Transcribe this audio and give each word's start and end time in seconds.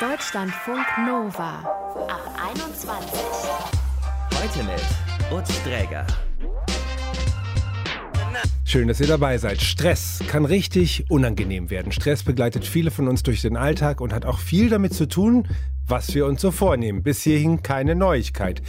Deutschlandfunk 0.00 0.86
Nova 1.08 1.58
ab 2.06 2.38
21. 2.52 3.20
Heute 4.32 4.62
mit 4.62 5.36
Utz 5.36 5.60
Dräger. 5.64 6.06
Schön, 8.64 8.86
dass 8.86 9.00
ihr 9.00 9.08
dabei 9.08 9.38
seid. 9.38 9.60
Stress 9.60 10.22
kann 10.28 10.44
richtig 10.44 11.10
unangenehm 11.10 11.70
werden. 11.70 11.90
Stress 11.90 12.22
begleitet 12.22 12.64
viele 12.64 12.92
von 12.92 13.08
uns 13.08 13.24
durch 13.24 13.42
den 13.42 13.56
Alltag 13.56 14.00
und 14.00 14.12
hat 14.12 14.24
auch 14.24 14.38
viel 14.38 14.68
damit 14.68 14.94
zu 14.94 15.08
tun, 15.08 15.48
was 15.88 16.14
wir 16.14 16.26
uns 16.26 16.40
so 16.42 16.52
vornehmen. 16.52 17.02
Bis 17.02 17.22
hierhin 17.22 17.64
keine 17.64 17.96
Neuigkeit. 17.96 18.62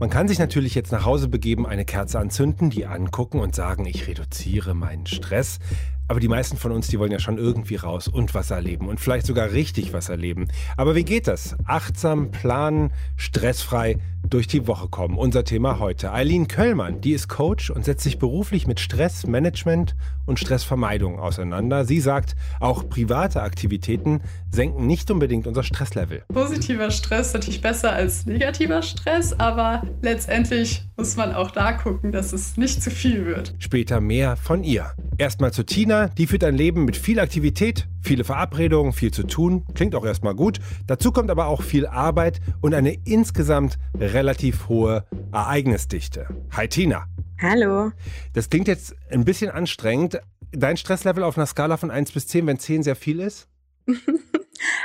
Man 0.00 0.10
kann 0.10 0.28
sich 0.28 0.38
natürlich 0.38 0.76
jetzt 0.76 0.92
nach 0.92 1.04
Hause 1.04 1.26
begeben, 1.26 1.66
eine 1.66 1.84
Kerze 1.84 2.20
anzünden, 2.20 2.70
die 2.70 2.86
angucken 2.86 3.40
und 3.40 3.56
sagen, 3.56 3.84
ich 3.84 4.06
reduziere 4.06 4.72
meinen 4.72 5.06
Stress. 5.06 5.58
Aber 6.06 6.20
die 6.20 6.28
meisten 6.28 6.56
von 6.56 6.70
uns, 6.70 6.86
die 6.86 7.00
wollen 7.00 7.10
ja 7.10 7.18
schon 7.18 7.36
irgendwie 7.36 7.74
raus 7.74 8.06
und 8.06 8.32
was 8.32 8.52
erleben 8.52 8.86
und 8.88 9.00
vielleicht 9.00 9.26
sogar 9.26 9.50
richtig 9.50 9.92
was 9.92 10.08
erleben. 10.08 10.46
Aber 10.76 10.94
wie 10.94 11.02
geht 11.02 11.26
das? 11.26 11.56
Achtsam, 11.64 12.30
planen, 12.30 12.92
stressfrei 13.16 13.98
durch 14.30 14.46
die 14.46 14.66
Woche 14.66 14.88
kommen. 14.88 15.16
Unser 15.16 15.44
Thema 15.44 15.78
heute. 15.78 16.12
Eileen 16.12 16.48
Köllmann, 16.48 17.00
die 17.00 17.12
ist 17.12 17.28
Coach 17.28 17.70
und 17.70 17.84
setzt 17.84 18.04
sich 18.04 18.18
beruflich 18.18 18.66
mit 18.66 18.80
Stressmanagement 18.80 19.94
und 20.26 20.38
Stressvermeidung 20.38 21.18
auseinander. 21.18 21.84
Sie 21.84 22.00
sagt, 22.00 22.36
auch 22.60 22.88
private 22.88 23.42
Aktivitäten 23.42 24.20
senken 24.50 24.86
nicht 24.86 25.10
unbedingt 25.10 25.46
unser 25.46 25.62
Stresslevel. 25.62 26.24
Positiver 26.32 26.90
Stress 26.90 27.28
ist 27.28 27.34
natürlich 27.34 27.60
besser 27.60 27.92
als 27.92 28.26
negativer 28.26 28.82
Stress, 28.82 29.32
aber 29.32 29.82
letztendlich 30.02 30.86
muss 30.96 31.16
man 31.16 31.32
auch 31.32 31.50
da 31.50 31.72
gucken, 31.72 32.12
dass 32.12 32.32
es 32.32 32.56
nicht 32.56 32.82
zu 32.82 32.90
viel 32.90 33.24
wird. 33.26 33.54
Später 33.58 34.00
mehr 34.00 34.36
von 34.36 34.64
ihr. 34.64 34.92
Erstmal 35.16 35.52
zu 35.52 35.64
Tina, 35.64 36.08
die 36.08 36.26
führt 36.26 36.44
ein 36.44 36.54
Leben 36.54 36.84
mit 36.84 36.96
viel 36.96 37.20
Aktivität, 37.20 37.88
viele 38.08 38.24
Verabredungen, 38.24 38.94
viel 38.94 39.12
zu 39.12 39.22
tun. 39.22 39.66
Klingt 39.74 39.94
auch 39.94 40.04
erstmal 40.06 40.34
gut. 40.34 40.60
Dazu 40.86 41.12
kommt 41.12 41.30
aber 41.30 41.46
auch 41.46 41.60
viel 41.60 41.86
Arbeit 41.86 42.40
und 42.62 42.72
eine 42.72 42.96
insgesamt 43.04 43.78
relativ 44.00 44.70
hohe 44.70 45.04
Ereignisdichte. 45.30 46.26
Hi 46.52 46.66
Tina. 46.66 47.04
Hallo. 47.38 47.92
Das 48.32 48.48
klingt 48.48 48.66
jetzt 48.66 48.96
ein 49.10 49.26
bisschen 49.26 49.50
anstrengend. 49.50 50.22
Dein 50.52 50.78
Stresslevel 50.78 51.22
auf 51.22 51.36
einer 51.36 51.44
Skala 51.44 51.76
von 51.76 51.90
1 51.90 52.12
bis 52.12 52.26
10, 52.28 52.46
wenn 52.46 52.58
10 52.58 52.82
sehr 52.82 52.96
viel 52.96 53.20
ist? 53.20 53.46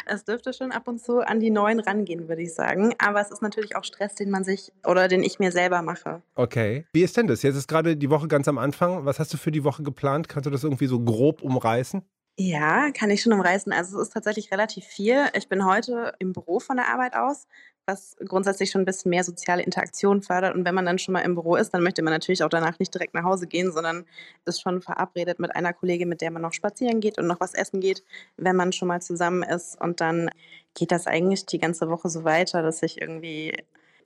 Es 0.06 0.26
dürfte 0.26 0.54
schon 0.54 0.72
ab 0.72 0.88
und 0.88 1.00
zu 1.00 1.20
an 1.20 1.40
die 1.40 1.50
neuen 1.50 1.80
rangehen, 1.80 2.28
würde 2.28 2.42
ich 2.42 2.54
sagen. 2.54 2.94
Aber 3.00 3.22
es 3.22 3.32
ist 3.32 3.42
natürlich 3.42 3.76
auch 3.76 3.84
Stress, 3.84 4.16
den 4.16 4.30
man 4.30 4.44
sich 4.44 4.72
oder 4.86 5.08
den 5.08 5.24
ich 5.24 5.40
mir 5.40 5.52
selber 5.52 5.82
mache. 5.82 6.22
Okay. 6.36 6.86
Wie 6.94 7.04
ist 7.04 7.18
denn 7.18 7.28
das? 7.28 7.42
Jetzt 7.42 7.56
ist 7.56 7.68
gerade 7.68 7.96
die 7.96 8.10
Woche 8.10 8.28
ganz 8.28 8.48
am 8.48 8.58
Anfang. 8.58 9.06
Was 9.06 9.20
hast 9.20 9.34
du 9.34 9.38
für 9.38 9.52
die 9.52 9.64
Woche 9.64 9.82
geplant? 9.82 10.30
Kannst 10.30 10.46
du 10.46 10.52
das 10.52 10.64
irgendwie 10.64 10.88
so 10.88 11.00
grob 11.00 11.42
umreißen? 11.42 12.04
Ja, 12.40 12.90
kann 12.92 13.12
ich 13.12 13.22
schon 13.22 13.34
umreißen. 13.34 13.72
Also 13.72 14.00
es 14.00 14.08
ist 14.08 14.14
tatsächlich 14.14 14.52
relativ 14.52 14.86
viel. 14.86 15.26
Ich 15.36 15.48
bin 15.50 15.66
heute 15.66 16.14
im 16.18 16.34
Büro 16.34 16.60
von 16.60 16.78
der 16.78 16.88
Arbeit 16.88 17.16
aus, 17.16 17.46
was 17.86 18.16
grundsätzlich 18.26 18.72
schon 18.72 18.82
ein 18.82 18.86
bisschen 18.86 19.12
mehr 19.12 19.24
soziale 19.24 19.62
Interaktion 19.62 20.24
fördert. 20.24 20.56
Und 20.56 20.66
wenn 20.66 20.74
man 20.74 20.86
dann 20.86 20.98
schon 20.98 21.14
mal 21.14 21.20
im 21.22 21.36
Büro 21.36 21.56
ist, 21.56 21.72
dann 21.76 21.84
möchte 21.84 22.02
man 22.02 22.12
natürlich 22.12 22.44
auch 22.44 22.50
danach 22.50 22.80
nicht 22.80 22.92
direkt 22.92 23.14
nach 23.14 23.24
Hause 23.24 23.46
gehen, 23.46 23.72
sondern 23.72 24.06
ist 24.46 24.62
schon 24.62 24.82
verabredet 24.82 25.38
mit 25.40 25.56
einer 25.56 25.74
Kollegin, 25.74 26.10
mit 26.10 26.22
der 26.22 26.32
man 26.32 26.42
noch 26.42 26.54
spazieren 26.54 27.02
geht 27.02 27.20
und 27.20 27.28
noch 27.28 27.40
was 27.40 27.54
essen 27.54 27.82
geht, 27.82 28.04
wenn 28.36 28.56
man 28.56 28.74
schon 28.74 28.88
mal 28.88 29.02
zusammen 29.02 29.44
ist. 29.44 29.80
Und 29.80 30.02
dann 30.02 30.32
geht 30.74 30.92
das 30.92 31.06
eigentlich 31.06 31.46
die 31.46 31.60
ganze 31.60 31.88
Woche 31.88 32.10
so 32.10 32.24
weiter, 32.24 32.64
dass 32.64 32.82
ich 32.82 33.00
irgendwie 33.00 33.54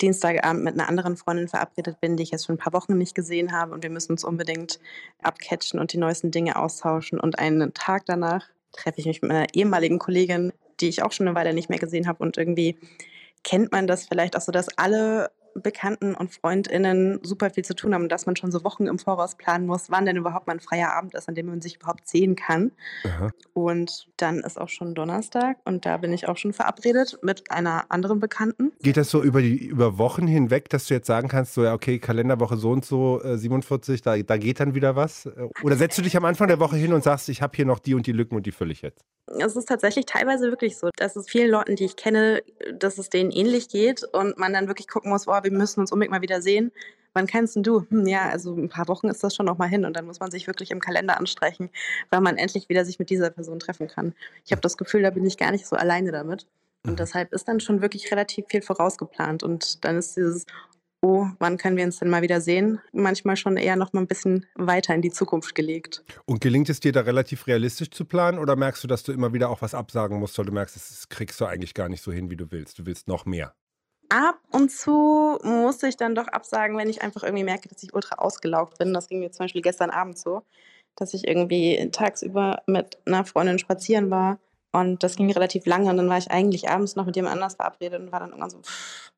Dienstagabend 0.01 0.63
mit 0.63 0.73
einer 0.73 0.89
anderen 0.89 1.17
Freundin 1.17 1.47
verabredet 1.47 1.99
bin, 1.99 2.17
die 2.17 2.23
ich 2.23 2.31
jetzt 2.31 2.45
schon 2.45 2.55
ein 2.55 2.59
paar 2.59 2.73
Wochen 2.73 2.97
nicht 2.97 3.15
gesehen 3.15 3.51
habe 3.51 3.73
und 3.73 3.83
wir 3.83 3.89
müssen 3.89 4.13
uns 4.13 4.23
unbedingt 4.23 4.79
abcatchen 5.21 5.79
und 5.79 5.93
die 5.93 5.97
neuesten 5.97 6.31
Dinge 6.31 6.55
austauschen. 6.55 7.19
Und 7.19 7.39
einen 7.39 7.73
Tag 7.73 8.05
danach 8.05 8.47
treffe 8.71 8.99
ich 8.99 9.05
mich 9.05 9.21
mit 9.21 9.31
meiner 9.31 9.47
ehemaligen 9.53 9.99
Kollegin, 9.99 10.53
die 10.79 10.89
ich 10.89 11.03
auch 11.03 11.11
schon 11.11 11.27
eine 11.27 11.35
Weile 11.35 11.53
nicht 11.53 11.69
mehr 11.69 11.79
gesehen 11.79 12.07
habe 12.07 12.23
und 12.23 12.37
irgendwie 12.37 12.77
kennt 13.43 13.71
man 13.71 13.87
das 13.87 14.05
vielleicht 14.05 14.35
auch 14.35 14.41
so, 14.41 14.51
dass 14.51 14.77
alle 14.77 15.31
Bekannten 15.61 16.15
und 16.15 16.33
Freundinnen 16.33 17.19
super 17.23 17.49
viel 17.49 17.65
zu 17.65 17.75
tun 17.75 17.93
haben, 17.93 18.09
dass 18.09 18.25
man 18.25 18.35
schon 18.35 18.51
so 18.51 18.63
Wochen 18.63 18.87
im 18.87 18.99
Voraus 18.99 19.35
planen 19.35 19.65
muss, 19.65 19.89
wann 19.89 20.05
denn 20.05 20.17
überhaupt 20.17 20.47
mal 20.47 20.53
ein 20.53 20.59
freier 20.59 20.93
Abend 20.93 21.13
ist, 21.13 21.27
an 21.27 21.35
dem 21.35 21.47
man 21.47 21.61
sich 21.61 21.77
überhaupt 21.77 22.07
sehen 22.07 22.35
kann. 22.35 22.71
Aha. 23.03 23.31
Und 23.53 24.07
dann 24.17 24.39
ist 24.39 24.59
auch 24.59 24.69
schon 24.69 24.95
Donnerstag 24.95 25.57
und 25.65 25.85
da 25.85 25.97
bin 25.97 26.13
ich 26.13 26.27
auch 26.27 26.37
schon 26.37 26.53
verabredet 26.53 27.19
mit 27.21 27.51
einer 27.51 27.85
anderen 27.89 28.19
Bekannten. 28.19 28.71
Geht 28.81 28.97
das 28.97 29.09
so 29.09 29.21
über 29.23 29.41
die 29.41 29.65
über 29.65 29.97
Wochen 29.97 30.27
hinweg, 30.27 30.69
dass 30.69 30.87
du 30.87 30.93
jetzt 30.93 31.07
sagen 31.07 31.27
kannst, 31.27 31.53
so 31.53 31.63
ja, 31.63 31.73
okay, 31.73 31.99
Kalenderwoche 31.99 32.57
so 32.57 32.71
und 32.71 32.85
so, 32.85 33.21
äh, 33.23 33.37
47, 33.37 34.01
da, 34.01 34.17
da 34.17 34.37
geht 34.37 34.59
dann 34.59 34.75
wieder 34.75 34.95
was? 34.95 35.25
Äh, 35.25 35.49
Oder 35.63 35.75
setzt 35.75 35.97
du 35.97 36.01
dich 36.01 36.15
am 36.17 36.25
Anfang 36.25 36.47
der 36.47 36.59
Woche 36.59 36.75
hin 36.75 36.93
und 36.93 37.03
sagst, 37.03 37.29
ich 37.29 37.41
habe 37.41 37.55
hier 37.55 37.65
noch 37.65 37.79
die 37.79 37.93
und 37.93 38.07
die 38.07 38.11
Lücken 38.11 38.35
und 38.35 38.45
die 38.45 38.51
fülle 38.51 38.71
ich 38.71 38.81
jetzt? 38.81 39.03
Es 39.39 39.55
ist 39.57 39.67
tatsächlich 39.67 40.05
teilweise 40.05 40.49
wirklich 40.49 40.77
so, 40.77 40.89
dass 40.95 41.15
es 41.17 41.29
vielen 41.29 41.51
Leuten, 41.51 41.75
die 41.75 41.83
ich 41.83 41.97
kenne, 41.97 42.43
dass 42.73 42.97
es 42.97 43.09
denen 43.09 43.31
ähnlich 43.31 43.67
geht 43.67 44.03
und 44.13 44.37
man 44.37 44.53
dann 44.53 44.67
wirklich 44.67 44.87
gucken 44.87 45.11
muss, 45.11 45.25
boah, 45.25 45.43
wir 45.51 45.57
müssen 45.57 45.79
uns 45.79 45.91
unbedingt 45.91 46.11
mal 46.11 46.21
wieder 46.21 46.41
sehen. 46.41 46.71
Wann 47.13 47.25
kennst 47.27 47.55
denn 47.55 47.63
du? 47.63 47.85
Hm, 47.89 48.05
ja, 48.05 48.29
also 48.29 48.53
ein 48.55 48.69
paar 48.69 48.87
Wochen 48.87 49.07
ist 49.07 49.23
das 49.23 49.33
schon 49.33 49.47
noch 49.47 49.57
mal 49.57 49.67
hin 49.67 49.85
und 49.85 49.95
dann 49.95 50.05
muss 50.05 50.19
man 50.19 50.29
sich 50.29 50.45
wirklich 50.45 50.69
im 50.71 50.79
Kalender 50.79 51.17
anstreichen, 51.17 51.69
weil 52.11 52.21
man 52.21 52.37
endlich 52.37 52.69
wieder 52.69 52.85
sich 52.85 52.99
mit 52.99 53.09
dieser 53.09 53.31
Person 53.31 53.59
treffen 53.59 53.87
kann. 53.87 54.13
Ich 54.45 54.51
habe 54.51 54.61
das 54.61 54.77
Gefühl, 54.77 55.01
da 55.01 55.09
bin 55.09 55.25
ich 55.25 55.37
gar 55.37 55.51
nicht 55.51 55.65
so 55.65 55.75
alleine 55.75 56.11
damit. 56.11 56.45
Und 56.85 56.91
Mhm. 56.91 56.95
deshalb 56.97 57.33
ist 57.33 57.47
dann 57.47 57.59
schon 57.59 57.81
wirklich 57.81 58.11
relativ 58.11 58.45
viel 58.49 58.61
vorausgeplant. 58.61 59.41
Und 59.41 59.83
dann 59.83 59.97
ist 59.97 60.15
dieses, 60.15 60.45
oh, 61.01 61.25
wann 61.39 61.57
können 61.57 61.75
wir 61.75 61.85
uns 61.85 61.97
denn 61.97 62.09
mal 62.09 62.21
wieder 62.21 62.39
sehen? 62.39 62.79
Manchmal 62.91 63.35
schon 63.35 63.57
eher 63.57 63.75
noch 63.77 63.93
mal 63.93 64.01
ein 64.01 64.07
bisschen 64.07 64.45
weiter 64.55 64.93
in 64.93 65.01
die 65.01 65.11
Zukunft 65.11 65.55
gelegt. 65.55 66.03
Und 66.25 66.39
gelingt 66.39 66.69
es 66.69 66.79
dir 66.79 66.91
da 66.91 67.01
relativ 67.01 67.47
realistisch 67.47 67.89
zu 67.89 68.05
planen 68.05 68.37
oder 68.37 68.55
merkst 68.55 68.83
du, 68.83 68.87
dass 68.87 69.01
du 69.03 69.11
immer 69.11 69.33
wieder 69.33 69.49
auch 69.49 69.63
was 69.63 69.73
absagen 69.73 70.19
musst, 70.19 70.37
weil 70.37 70.45
du 70.45 70.51
merkst, 70.51 70.75
das 70.75 71.09
kriegst 71.09 71.41
du 71.41 71.45
eigentlich 71.45 71.73
gar 71.73 71.89
nicht 71.89 72.03
so 72.03 72.11
hin, 72.11 72.29
wie 72.29 72.35
du 72.37 72.51
willst. 72.51 72.77
Du 72.77 72.85
willst 72.85 73.07
noch 73.07 73.25
mehr. 73.25 73.55
Ab 74.09 74.39
und 74.51 74.71
zu 74.71 75.37
musste 75.43 75.87
ich 75.87 75.97
dann 75.97 76.15
doch 76.15 76.27
absagen, 76.27 76.77
wenn 76.77 76.89
ich 76.89 77.01
einfach 77.01 77.23
irgendwie 77.23 77.43
merke, 77.43 77.67
dass 77.67 77.83
ich 77.83 77.93
ultra 77.93 78.15
ausgelaugt 78.15 78.77
bin. 78.77 78.93
Das 78.93 79.07
ging 79.09 79.19
mir 79.19 79.31
zum 79.31 79.43
Beispiel 79.45 79.61
gestern 79.61 79.89
Abend 79.89 80.17
so, 80.17 80.43
dass 80.95 81.13
ich 81.13 81.27
irgendwie 81.27 81.89
tagsüber 81.91 82.61
mit 82.67 82.99
einer 83.05 83.25
Freundin 83.25 83.59
spazieren 83.59 84.09
war 84.09 84.39
und 84.71 85.03
das 85.03 85.17
ging 85.17 85.29
relativ 85.31 85.65
lange 85.65 85.89
und 85.89 85.97
dann 85.97 86.09
war 86.09 86.17
ich 86.17 86.31
eigentlich 86.31 86.69
abends 86.69 86.95
noch 86.95 87.05
mit 87.05 87.15
jemand 87.17 87.35
anders 87.35 87.55
verabredet 87.55 87.99
und 88.01 88.11
war 88.11 88.21
dann 88.21 88.29
irgendwann 88.29 88.49
so, 88.49 88.59
pff. 88.61 89.11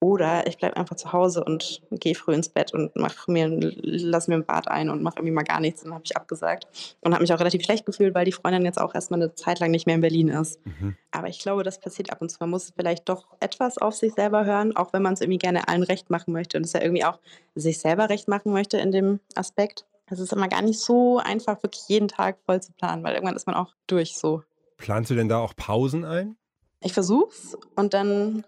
Oder 0.00 0.46
ich 0.46 0.58
bleibe 0.58 0.76
einfach 0.76 0.96
zu 0.96 1.12
Hause 1.12 1.42
und 1.42 1.82
gehe 1.90 2.14
früh 2.14 2.34
ins 2.34 2.48
Bett 2.48 2.74
und 2.74 2.94
mach 2.96 3.28
mir, 3.28 3.48
lass 3.50 4.28
mir 4.28 4.34
ein 4.34 4.44
Bad 4.44 4.68
ein 4.68 4.90
und 4.90 5.02
mache 5.02 5.16
irgendwie 5.16 5.32
mal 5.32 5.42
gar 5.42 5.60
nichts. 5.60 5.82
Dann 5.82 5.94
habe 5.94 6.04
ich 6.04 6.16
abgesagt 6.16 6.66
und 7.00 7.12
habe 7.12 7.22
mich 7.22 7.32
auch 7.32 7.40
relativ 7.40 7.64
schlecht 7.64 7.86
gefühlt, 7.86 8.14
weil 8.14 8.26
die 8.26 8.32
Freundin 8.32 8.64
jetzt 8.64 8.80
auch 8.80 8.94
erstmal 8.94 9.22
eine 9.22 9.34
Zeit 9.34 9.58
lang 9.60 9.70
nicht 9.70 9.86
mehr 9.86 9.94
in 9.94 10.02
Berlin 10.02 10.28
ist. 10.28 10.64
Mhm. 10.66 10.96
Aber 11.12 11.28
ich 11.28 11.38
glaube, 11.38 11.62
das 11.62 11.80
passiert 11.80 12.12
ab 12.12 12.20
und 12.20 12.28
zu. 12.28 12.36
Man 12.40 12.50
muss 12.50 12.72
vielleicht 12.76 13.08
doch 13.08 13.26
etwas 13.40 13.78
auf 13.78 13.94
sich 13.94 14.12
selber 14.12 14.44
hören, 14.44 14.76
auch 14.76 14.92
wenn 14.92 15.02
man 15.02 15.14
es 15.14 15.22
irgendwie 15.22 15.38
gerne 15.38 15.68
allen 15.68 15.82
recht 15.82 16.10
machen 16.10 16.32
möchte 16.32 16.58
und 16.58 16.64
es 16.64 16.74
ja 16.74 16.82
irgendwie 16.82 17.04
auch 17.04 17.18
sich 17.54 17.78
selber 17.78 18.10
recht 18.10 18.28
machen 18.28 18.52
möchte 18.52 18.76
in 18.76 18.92
dem 18.92 19.20
Aspekt. 19.34 19.86
Es 20.08 20.20
ist 20.20 20.32
immer 20.32 20.48
gar 20.48 20.62
nicht 20.62 20.78
so 20.78 21.18
einfach, 21.18 21.62
wirklich 21.62 21.88
jeden 21.88 22.08
Tag 22.08 22.36
voll 22.44 22.62
zu 22.62 22.72
planen, 22.72 23.02
weil 23.02 23.14
irgendwann 23.14 23.34
ist 23.34 23.46
man 23.46 23.56
auch 23.56 23.74
durch 23.86 24.16
so. 24.16 24.42
Planst 24.76 25.10
du 25.10 25.14
denn 25.14 25.28
da 25.28 25.38
auch 25.38 25.56
Pausen 25.56 26.04
ein? 26.04 26.36
Ich 26.80 26.92
versuch's 26.92 27.56
und 27.74 27.94
dann, 27.94 28.44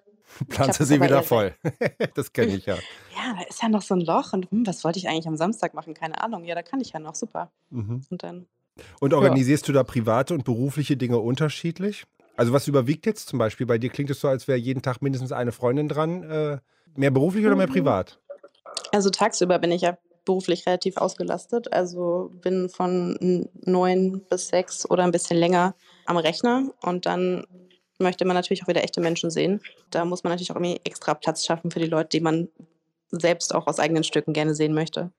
Es 0.48 0.78
sie 0.78 1.00
wieder 1.00 1.22
voll? 1.22 1.54
das 2.14 2.32
kenne 2.32 2.54
ich 2.54 2.66
ja. 2.66 2.74
ja, 2.74 3.34
da 3.38 3.42
ist 3.48 3.62
ja 3.62 3.68
noch 3.68 3.82
so 3.82 3.94
ein 3.94 4.00
Loch 4.00 4.32
und 4.32 4.50
hm, 4.50 4.66
was 4.66 4.84
wollte 4.84 4.98
ich 4.98 5.08
eigentlich 5.08 5.26
am 5.26 5.36
Samstag 5.36 5.74
machen? 5.74 5.94
Keine 5.94 6.22
Ahnung. 6.22 6.44
Ja, 6.44 6.54
da 6.54 6.62
kann 6.62 6.80
ich 6.80 6.92
ja 6.92 7.00
noch, 7.00 7.14
super. 7.14 7.50
Mhm. 7.70 8.02
Und 8.10 8.22
dann, 8.22 8.46
Und 9.00 9.14
organisierst 9.14 9.66
du 9.68 9.72
da 9.72 9.82
private 9.84 10.34
und 10.34 10.44
berufliche 10.44 10.96
Dinge 10.96 11.18
unterschiedlich? 11.18 12.04
Also 12.36 12.52
was 12.52 12.68
überwiegt 12.68 13.06
jetzt 13.06 13.28
zum 13.28 13.38
Beispiel? 13.38 13.66
Bei 13.66 13.78
dir 13.78 13.90
klingt 13.90 14.10
es 14.10 14.20
so, 14.20 14.28
als 14.28 14.46
wäre 14.46 14.58
jeden 14.58 14.82
Tag 14.82 15.02
mindestens 15.02 15.32
eine 15.32 15.50
Freundin 15.50 15.88
dran. 15.88 16.22
Äh, 16.22 16.58
mehr 16.94 17.10
beruflich 17.10 17.44
oder 17.46 17.56
mehr 17.56 17.68
Mhm. 17.68 17.72
privat? 17.72 18.20
also 18.92 19.10
tagsüber 19.10 19.58
bin 19.58 19.72
ich 19.72 19.82
ja 19.82 19.98
beruflich 20.24 20.66
relativ 20.66 20.96
ausgelastet. 20.98 21.72
Also 21.72 22.30
bin 22.42 22.68
von 22.68 23.48
neun 23.64 24.20
bis 24.28 24.48
sechs 24.48 24.88
oder 24.88 25.04
ein 25.04 25.10
bisschen 25.10 25.38
länger 25.38 25.74
am 26.04 26.16
Rechner 26.16 26.70
und 26.82 27.06
dann 27.06 27.46
möchte 27.98 28.24
man 28.24 28.34
natürlich 28.34 28.62
auch 28.62 28.68
wieder 28.68 28.82
echte 28.82 29.00
Menschen 29.00 29.30
sehen. 29.30 29.60
Da 29.90 30.04
muss 30.04 30.24
man 30.24 30.32
natürlich 30.32 30.50
auch 30.50 30.56
irgendwie 30.56 30.80
extra 30.84 31.14
Platz 31.14 31.44
schaffen 31.44 31.70
für 31.70 31.80
die 31.80 31.86
Leute, 31.86 32.10
die 32.10 32.20
man 32.20 32.48
selbst 33.10 33.54
auch 33.54 33.66
aus 33.66 33.78
eigenen 33.78 34.04
Stücken 34.04 34.32
gerne 34.32 34.54
sehen 34.54 34.74
möchte. 34.74 35.10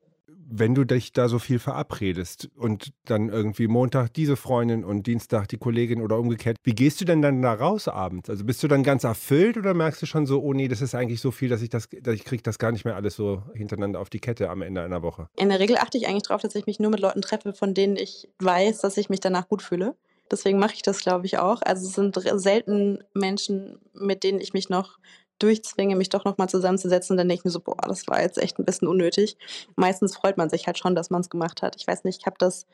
Wenn 0.51 0.73
du 0.73 0.83
dich 0.83 1.13
da 1.13 1.29
so 1.29 1.37
viel 1.37 1.59
verabredest 1.59 2.49
und 2.55 2.91
dann 3.05 3.29
irgendwie 3.29 3.67
Montag 3.67 4.11
diese 4.13 4.35
Freundin 4.35 4.83
und 4.83 5.05
Dienstag 5.05 5.47
die 5.47 5.57
Kollegin 5.57 6.01
oder 6.01 6.17
umgekehrt, 6.17 6.57
wie 6.63 6.73
gehst 6.73 6.99
du 6.99 7.05
denn 7.05 7.21
dann 7.21 7.43
da 7.43 7.53
raus 7.53 7.87
abends? 7.87 8.31
Also 8.31 8.45
bist 8.45 8.63
du 8.63 8.67
dann 8.67 8.81
ganz 8.81 9.03
erfüllt 9.03 9.57
oder 9.57 9.75
merkst 9.75 10.01
du 10.01 10.07
schon 10.07 10.25
so, 10.25 10.41
oh 10.41 10.53
nee, 10.53 10.67
das 10.67 10.81
ist 10.81 10.95
eigentlich 10.95 11.21
so 11.21 11.29
viel, 11.29 11.49
dass 11.49 11.61
ich 11.61 11.69
das, 11.69 11.87
dass 12.01 12.15
ich 12.15 12.25
krieg 12.25 12.43
das 12.43 12.57
gar 12.57 12.71
nicht 12.71 12.83
mehr 12.83 12.95
alles 12.95 13.15
so 13.15 13.43
hintereinander 13.53 13.99
auf 13.99 14.09
die 14.09 14.19
Kette 14.19 14.49
am 14.49 14.63
Ende 14.63 14.81
einer 14.81 15.03
Woche? 15.03 15.29
In 15.37 15.49
der 15.49 15.59
Regel 15.59 15.77
achte 15.77 15.99
ich 15.99 16.07
eigentlich 16.07 16.23
darauf, 16.23 16.41
dass 16.41 16.55
ich 16.55 16.65
mich 16.65 16.79
nur 16.79 16.89
mit 16.89 16.99
Leuten 16.99 17.21
treffe, 17.21 17.53
von 17.53 17.75
denen 17.75 17.95
ich 17.95 18.27
weiß, 18.39 18.79
dass 18.79 18.97
ich 18.97 19.09
mich 19.09 19.19
danach 19.19 19.47
gut 19.49 19.61
fühle. 19.61 19.95
Deswegen 20.31 20.59
mache 20.59 20.73
ich 20.75 20.81
das, 20.81 20.99
glaube 20.99 21.25
ich, 21.25 21.37
auch. 21.37 21.61
Also 21.61 21.87
es 21.87 21.93
sind 21.93 22.15
selten 22.41 23.03
Menschen, 23.13 23.79
mit 23.93 24.23
denen 24.23 24.39
ich 24.39 24.53
mich 24.53 24.69
noch 24.69 24.99
durchzwinge, 25.39 25.95
mich 25.95 26.09
doch 26.09 26.25
nochmal 26.25 26.49
zusammenzusetzen. 26.49 27.17
Dann 27.17 27.27
denke 27.27 27.41
ich 27.41 27.45
mir 27.45 27.51
so, 27.51 27.61
boah, 27.61 27.77
das 27.87 28.07
war 28.07 28.21
jetzt 28.21 28.37
echt 28.37 28.59
ein 28.59 28.65
bisschen 28.65 28.87
unnötig. 28.87 29.37
Meistens 29.75 30.15
freut 30.15 30.37
man 30.37 30.49
sich 30.49 30.67
halt 30.67 30.77
schon, 30.77 30.95
dass 30.95 31.09
man 31.09 31.21
es 31.21 31.29
gemacht 31.29 31.61
hat. 31.61 31.75
Ich 31.77 31.87
weiß 31.87 32.03
nicht, 32.03 32.19
ich 32.19 32.25
habe 32.25 32.35
das 32.37 32.65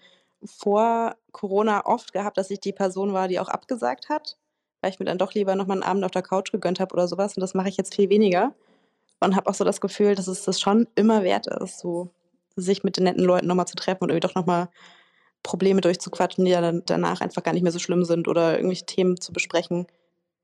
vor 0.43 1.15
Corona 1.31 1.85
oft 1.85 2.13
gehabt, 2.13 2.37
dass 2.37 2.49
ich 2.49 2.59
die 2.59 2.73
Person 2.73 3.13
war, 3.13 3.27
die 3.27 3.39
auch 3.39 3.47
abgesagt 3.47 4.09
hat, 4.09 4.37
weil 4.81 4.91
ich 4.91 4.99
mir 4.99 5.05
dann 5.05 5.17
doch 5.17 5.33
lieber 5.33 5.55
nochmal 5.55 5.77
einen 5.77 5.89
Abend 5.89 6.03
auf 6.03 6.11
der 6.11 6.21
Couch 6.21 6.51
gegönnt 6.51 6.79
habe 6.79 6.93
oder 6.93 7.07
sowas. 7.07 7.35
Und 7.37 7.41
das 7.41 7.53
mache 7.53 7.69
ich 7.69 7.77
jetzt 7.77 7.95
viel 7.95 8.09
weniger. 8.09 8.53
Und 9.21 9.35
habe 9.35 9.49
auch 9.49 9.55
so 9.55 9.63
das 9.63 9.79
Gefühl, 9.79 10.15
dass 10.15 10.27
es 10.27 10.43
das 10.43 10.59
schon 10.59 10.87
immer 10.95 11.23
wert 11.23 11.47
ist, 11.47 11.79
so 11.79 12.09
sich 12.55 12.83
mit 12.83 12.97
den 12.97 13.05
netten 13.05 13.23
Leuten 13.23 13.47
nochmal 13.47 13.67
zu 13.67 13.75
treffen 13.75 14.03
und 14.03 14.09
irgendwie 14.09 14.27
doch 14.27 14.35
nochmal 14.35 14.69
Probleme 15.45 15.79
durchzuquatschen, 15.79 16.43
die 16.43 16.51
dann 16.51 16.81
danach 16.85 17.21
einfach 17.21 17.43
gar 17.43 17.53
nicht 17.53 17.61
mehr 17.61 17.71
so 17.71 17.79
schlimm 17.79 18.03
sind 18.03 18.27
oder 18.27 18.55
irgendwelche 18.55 18.87
Themen 18.87 19.21
zu 19.21 19.31
besprechen, 19.31 19.85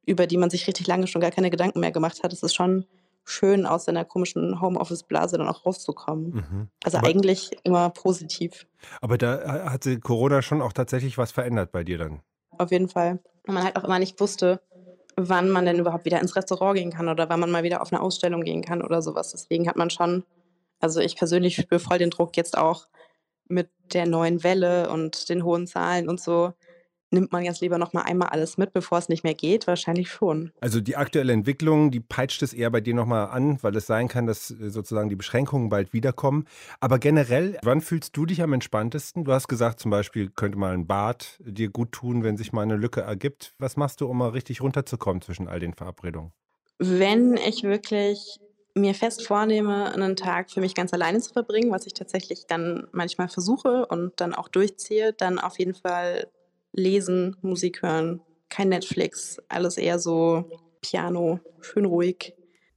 über 0.05 0.27
die 0.27 0.37
man 0.37 0.51
sich 0.51 0.67
richtig 0.67 0.85
lange 0.87 1.07
schon 1.07 1.21
gar 1.21 1.31
keine 1.31 1.49
Gedanken 1.49 1.79
mehr 1.79 1.91
gemacht 1.91 2.21
hat. 2.23 2.31
Es 2.31 2.43
ist 2.43 2.53
schon 2.53 2.85
schön, 3.23 3.65
aus 3.65 3.85
seiner 3.85 4.05
komischen 4.05 4.61
Homeoffice-Blase 4.61 5.37
dann 5.37 5.47
auch 5.47 5.65
rauszukommen. 5.65 6.33
Mhm. 6.33 6.67
Also 6.83 6.99
aber, 6.99 7.07
eigentlich 7.07 7.51
immer 7.63 7.89
positiv. 7.89 8.67
Aber 9.01 9.17
da 9.17 9.71
hat 9.71 9.87
Corona 10.01 10.41
schon 10.43 10.61
auch 10.61 10.73
tatsächlich 10.73 11.17
was 11.17 11.31
verändert 11.31 11.71
bei 11.71 11.83
dir 11.83 11.97
dann? 11.97 12.21
Auf 12.57 12.71
jeden 12.71 12.87
Fall. 12.87 13.19
Und 13.47 13.55
man 13.55 13.63
halt 13.63 13.75
auch 13.77 13.83
immer 13.83 13.99
nicht 13.99 14.19
wusste, 14.19 14.61
wann 15.15 15.49
man 15.49 15.65
denn 15.65 15.79
überhaupt 15.79 16.05
wieder 16.05 16.21
ins 16.21 16.35
Restaurant 16.35 16.77
gehen 16.77 16.91
kann 16.91 17.09
oder 17.09 17.27
wann 17.27 17.39
man 17.39 17.49
mal 17.49 17.63
wieder 17.63 17.81
auf 17.81 17.91
eine 17.91 18.01
Ausstellung 18.01 18.43
gehen 18.43 18.61
kann 18.61 18.83
oder 18.83 19.01
sowas. 19.01 19.31
Deswegen 19.31 19.67
hat 19.67 19.77
man 19.77 19.89
schon, 19.89 20.23
also 20.79 20.99
ich 20.99 21.15
persönlich 21.15 21.55
spüre 21.55 21.79
voll 21.79 21.97
den 21.97 22.11
Druck 22.11 22.37
jetzt 22.37 22.55
auch 22.57 22.87
mit 23.47 23.69
der 23.93 24.05
neuen 24.05 24.43
Welle 24.43 24.89
und 24.89 25.29
den 25.29 25.43
hohen 25.43 25.67
Zahlen 25.67 26.07
und 26.07 26.19
so, 26.19 26.53
nimmt 27.11 27.31
man 27.31 27.43
jetzt 27.43 27.61
lieber 27.61 27.77
noch 27.77 27.93
mal 27.93 28.03
einmal 28.03 28.29
alles 28.29 28.57
mit, 28.57 28.73
bevor 28.73 28.97
es 28.97 29.09
nicht 29.09 29.23
mehr 29.23 29.33
geht? 29.33 29.67
Wahrscheinlich 29.67 30.09
schon. 30.09 30.51
Also 30.61 30.79
die 30.79 30.95
aktuelle 30.95 31.33
Entwicklung, 31.33 31.91
die 31.91 31.99
peitscht 31.99 32.41
es 32.41 32.53
eher 32.53 32.69
bei 32.71 32.81
dir 32.81 32.93
noch 32.93 33.05
mal 33.05 33.25
an, 33.25 33.61
weil 33.61 33.75
es 33.75 33.85
sein 33.85 34.07
kann, 34.07 34.25
dass 34.25 34.51
äh, 34.51 34.69
sozusagen 34.69 35.09
die 35.09 35.15
Beschränkungen 35.15 35.69
bald 35.69 35.93
wiederkommen. 35.93 36.45
Aber 36.79 36.99
generell, 36.99 37.57
wann 37.63 37.81
fühlst 37.81 38.15
du 38.15 38.25
dich 38.25 38.41
am 38.41 38.53
entspanntesten? 38.53 39.25
Du 39.25 39.33
hast 39.33 39.47
gesagt, 39.47 39.79
zum 39.79 39.91
Beispiel 39.91 40.29
könnte 40.29 40.57
mal 40.57 40.73
ein 40.73 40.87
Bad 40.87 41.39
dir 41.43 41.69
gut 41.69 41.91
tun, 41.91 42.23
wenn 42.23 42.37
sich 42.37 42.53
mal 42.53 42.61
eine 42.61 42.77
Lücke 42.77 43.01
ergibt. 43.01 43.53
Was 43.59 43.77
machst 43.77 44.01
du, 44.01 44.07
um 44.07 44.17
mal 44.17 44.29
richtig 44.29 44.61
runterzukommen 44.61 45.21
zwischen 45.21 45.47
all 45.47 45.59
den 45.59 45.73
Verabredungen? 45.73 46.31
Wenn 46.79 47.35
ich 47.37 47.63
wirklich 47.63 48.39
mir 48.73 48.93
fest 48.95 49.25
vornehme, 49.25 49.93
einen 49.93 50.15
Tag 50.15 50.51
für 50.51 50.61
mich 50.61 50.75
ganz 50.75 50.93
alleine 50.93 51.19
zu 51.19 51.33
verbringen, 51.33 51.71
was 51.71 51.85
ich 51.85 51.93
tatsächlich 51.93 52.45
dann 52.47 52.87
manchmal 52.91 53.29
versuche 53.29 53.85
und 53.87 54.19
dann 54.21 54.33
auch 54.33 54.47
durchziehe, 54.47 55.13
dann 55.13 55.39
auf 55.39 55.59
jeden 55.59 55.73
Fall 55.73 56.27
lesen, 56.73 57.35
Musik 57.41 57.81
hören, 57.81 58.21
kein 58.49 58.69
Netflix, 58.69 59.37
alles 59.49 59.77
eher 59.77 59.99
so 59.99 60.45
Piano, 60.81 61.39
schön 61.59 61.85
ruhig, 61.85 62.33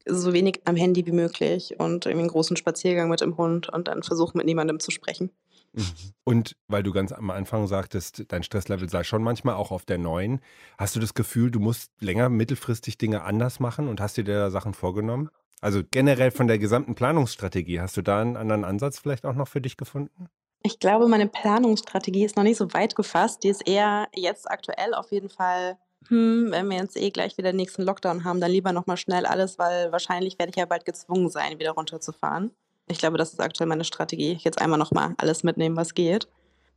so 0.07 0.33
wenig 0.33 0.61
am 0.65 0.77
Handy 0.77 1.07
wie 1.07 1.13
möglich 1.13 1.79
und 1.79 2.07
irgendwie 2.07 2.23
einen 2.23 2.31
großen 2.31 2.57
Spaziergang 2.57 3.09
mit 3.09 3.21
dem 3.21 3.37
Hund 3.37 3.69
und 3.69 3.89
dann 3.89 4.03
versuchen 4.03 4.39
mit 4.39 4.47
niemandem 4.47 4.81
zu 4.81 4.91
sprechen. 4.91 5.31
Mhm. 5.73 6.13
Und 6.25 6.57
weil 6.69 6.83
du 6.83 6.93
ganz 6.93 7.13
am 7.13 7.31
Anfang 7.31 7.67
sagtest, 7.67 8.25
dein 8.29 8.43
Stresslevel 8.43 8.89
sei 8.89 9.03
schon 9.03 9.23
manchmal 9.23 9.55
auch 9.55 9.71
auf 9.71 9.85
der 9.85 9.99
neuen, 9.99 10.41
hast 10.79 10.95
du 10.95 11.01
das 11.01 11.15
Gefühl, 11.15 11.51
du 11.51 11.59
musst 11.59 11.91
länger 12.01 12.29
mittelfristig 12.29 12.99
Dinge 12.99 13.23
anders 13.23 13.61
machen 13.61 13.89
und 13.89 14.01
hast 14.01 14.17
dir 14.17 14.25
da 14.25 14.51
Sachen 14.51 14.75
vorgenommen? 14.75 15.31
Also 15.65 15.81
generell 15.91 16.31
von 16.31 16.47
der 16.47 16.59
gesamten 16.59 16.95
Planungsstrategie, 16.95 17.81
hast 17.81 17.97
du 17.97 18.03
da 18.03 18.21
einen 18.21 18.37
anderen 18.37 18.67
Ansatz 18.67 18.99
vielleicht 18.99 19.25
auch 19.25 19.33
noch 19.33 19.49
für 19.49 19.63
dich 19.63 19.79
gefunden? 19.79 20.29
Ich 20.63 20.79
glaube, 20.79 21.09
meine 21.09 21.27
Planungsstrategie 21.27 22.23
ist 22.23 22.37
noch 22.37 22.43
nicht 22.43 22.59
so 22.59 22.75
weit 22.75 22.95
gefasst. 22.95 23.43
Die 23.43 23.49
ist 23.49 23.67
eher 23.67 24.07
jetzt 24.15 24.51
aktuell 24.51 24.93
auf 24.93 25.11
jeden 25.11 25.31
Fall, 25.31 25.79
hm, 26.09 26.49
wenn 26.51 26.69
wir 26.69 26.77
jetzt 26.77 26.99
eh 26.99 27.09
gleich 27.09 27.39
wieder 27.39 27.53
den 27.53 27.57
nächsten 27.57 27.81
Lockdown 27.81 28.25
haben, 28.25 28.43
dann 28.43 28.51
lieber 28.51 28.73
nochmal 28.73 28.99
schnell 28.99 29.25
alles, 29.25 29.59
weil 29.59 29.91
wahrscheinlich 29.91 30.39
werde 30.39 30.51
ich 30.51 30.57
ja 30.57 30.67
bald 30.67 30.85
gezwungen 30.85 31.31
sein, 31.31 31.59
wieder 31.59 31.71
runterzufahren. 31.71 32.51
Ich 32.87 32.99
glaube, 32.99 33.17
das 33.17 33.33
ist 33.33 33.41
aktuell 33.41 33.67
meine 33.67 33.85
Strategie. 33.85 34.37
Jetzt 34.39 34.61
einmal 34.61 34.79
nochmal 34.79 35.15
alles 35.17 35.45
mitnehmen, 35.45 35.79
was 35.79 35.95
geht. 35.95 36.29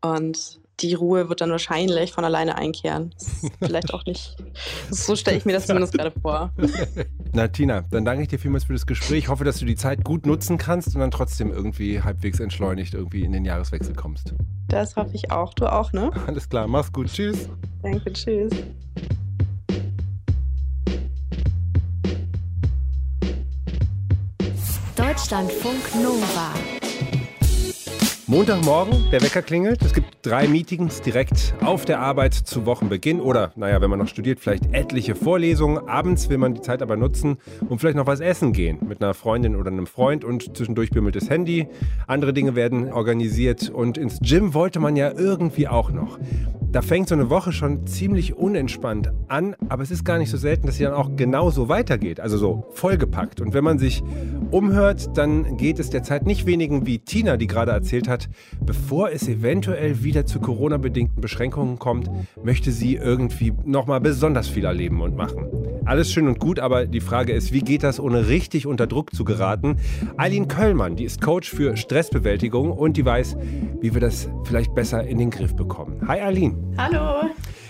Und 0.02 0.60
die 0.80 0.94
Ruhe 0.94 1.28
wird 1.28 1.42
dann 1.42 1.50
wahrscheinlich 1.50 2.12
von 2.12 2.24
alleine 2.24 2.58
einkehren. 2.58 3.14
vielleicht 3.60 3.94
auch 3.94 4.06
nicht. 4.06 4.36
So 4.92 5.16
stelle 5.16 5.38
ich 5.38 5.46
mir 5.46 5.54
das 5.54 5.66
zumindest 5.66 5.94
gerade 5.94 6.12
vor. 6.22 6.54
Na, 7.34 7.48
Tina, 7.48 7.82
dann 7.90 8.06
danke 8.06 8.24
ich 8.24 8.28
dir 8.28 8.40
vielmals 8.40 8.66
für 8.66 8.74
das 8.74 8.86
Gespräch. 8.86 9.18
Ich 9.18 9.28
hoffe, 9.30 9.44
dass 9.44 9.58
du 9.58 9.66
die 9.66 9.76
Zeit 9.76 10.04
gut 10.04 10.26
nutzen 10.26 10.58
kannst 10.58 10.94
und 10.94 11.02
dann 11.02 11.12
trotzdem 11.12 11.52
irgendwie 11.52 12.02
halbwegs 12.02 12.40
entschleunigt 12.40 12.94
irgendwie 12.94 13.24
in 13.24 13.32
den 13.32 13.46
Jahreswechsel 13.46 13.96
kommst. 13.96 14.34
Das 14.68 14.96
hoffe 14.96 15.12
ich 15.14 15.32
auch. 15.32 15.54
Du 15.54 15.66
auch, 15.72 15.94
ne? 15.94 16.12
Alles 16.28 16.48
klar, 16.48 16.68
mach's 16.68 16.92
gut. 16.92 17.08
Tschüss. 17.08 17.50
Danke, 17.82 18.14
tschüss. 18.14 18.52
Deutschlandfunk 24.96 25.96
Nova. 25.96 26.77
Montagmorgen, 28.30 29.10
der 29.10 29.22
Wecker 29.22 29.42
klingelt. 29.42 29.82
Es 29.84 29.94
gibt 29.94 30.18
drei 30.22 30.50
Meetings 30.50 31.02
direkt 31.02 31.54
auf 31.64 31.86
der 31.86 32.02
Arbeit 32.02 32.34
zu 32.34 32.66
Wochenbeginn 32.66 33.22
oder, 33.22 33.54
naja, 33.56 33.80
wenn 33.80 33.90
man 33.90 34.00
noch 34.00 34.10
studiert, 34.10 34.42
vielleicht 34.42 34.74
etliche 34.74 35.16
Vorlesungen. 35.16 35.88
Abends 35.88 36.28
will 36.28 36.38
man 36.38 36.54
die 36.54 36.60
Zeit 36.60 36.82
aber 36.82 36.98
nutzen 36.98 37.38
und 37.70 37.80
vielleicht 37.80 37.96
noch 37.96 38.06
was 38.06 38.20
essen 38.20 38.52
gehen 38.52 38.80
mit 38.86 39.02
einer 39.02 39.14
Freundin 39.14 39.56
oder 39.56 39.72
einem 39.72 39.88
Freund 39.88 40.26
und 40.26 40.58
zwischendurch 40.58 40.90
bimmelt 40.90 41.16
das 41.16 41.30
Handy. 41.30 41.70
Andere 42.06 42.34
Dinge 42.34 42.54
werden 42.54 42.92
organisiert 42.92 43.70
und 43.70 43.98
ins 43.98 44.20
Gym 44.20 44.54
wollte 44.54 44.82
man 44.82 44.98
ja 44.98 45.10
irgendwie 45.10 45.70
auch 45.70 45.90
noch. 45.92 46.20
Da 46.70 46.82
fängt 46.82 47.08
so 47.08 47.16
eine 47.16 47.30
Woche 47.30 47.54
schon 47.54 47.88
ziemlich 47.88 48.36
unentspannt 48.36 49.14
an, 49.30 49.56
aber 49.70 49.84
es 49.84 49.90
ist 49.90 50.04
gar 50.04 50.18
nicht 50.18 50.30
so 50.30 50.36
selten, 50.36 50.68
dass 50.68 50.76
sie 50.76 50.84
dann 50.84 50.94
auch 50.94 51.16
genauso 51.16 51.70
weitergeht, 51.70 52.20
also 52.20 52.38
so 52.38 52.66
vollgepackt. 52.72 53.40
Und 53.40 53.54
wenn 53.54 53.64
man 53.64 53.80
sich 53.80 54.04
umhört, 54.52 55.18
dann 55.18 55.56
geht 55.56 55.80
es 55.80 55.90
derzeit 55.90 56.26
nicht 56.26 56.46
wenigen 56.46 56.86
wie 56.86 57.00
Tina, 57.00 57.38
die 57.38 57.48
gerade 57.48 57.72
erzählt 57.72 58.10
hat, 58.18 58.30
bevor 58.60 59.12
es 59.12 59.28
eventuell 59.28 60.04
wieder 60.04 60.26
zu 60.26 60.40
Corona-bedingten 60.40 61.22
Beschränkungen 61.22 61.78
kommt, 61.78 62.10
möchte 62.44 62.72
sie 62.72 62.96
irgendwie 62.96 63.54
nochmal 63.66 64.02
besonders 64.02 64.48
viel 64.48 64.66
erleben 64.66 65.02
und 65.02 65.16
machen. 65.16 65.46
Alles 65.86 66.12
schön 66.12 66.28
und 66.28 66.40
gut, 66.40 66.60
aber 66.60 66.86
die 66.86 67.00
Frage 67.00 67.34
ist, 67.34 67.54
wie 67.54 67.62
geht 67.62 67.84
das, 67.84 68.00
ohne 68.00 68.28
richtig 68.28 68.66
unter 68.66 68.88
Druck 68.88 69.14
zu 69.14 69.24
geraten? 69.24 69.78
Eileen 70.18 70.48
Köllmann, 70.48 70.96
die 70.96 71.06
ist 71.06 71.22
Coach 71.22 71.50
für 71.50 71.78
Stressbewältigung 71.78 72.72
und 72.72 72.98
die 72.98 73.06
weiß, 73.06 73.38
wie 73.80 73.94
wir 73.94 74.02
das 74.02 74.28
vielleicht 74.44 74.74
besser 74.74 75.04
in 75.06 75.20
den 75.20 75.30
Griff 75.30 75.56
bekommen. 75.56 76.02
Hi 76.08 76.20
Eileen. 76.20 76.76
Hallo. 76.78 77.30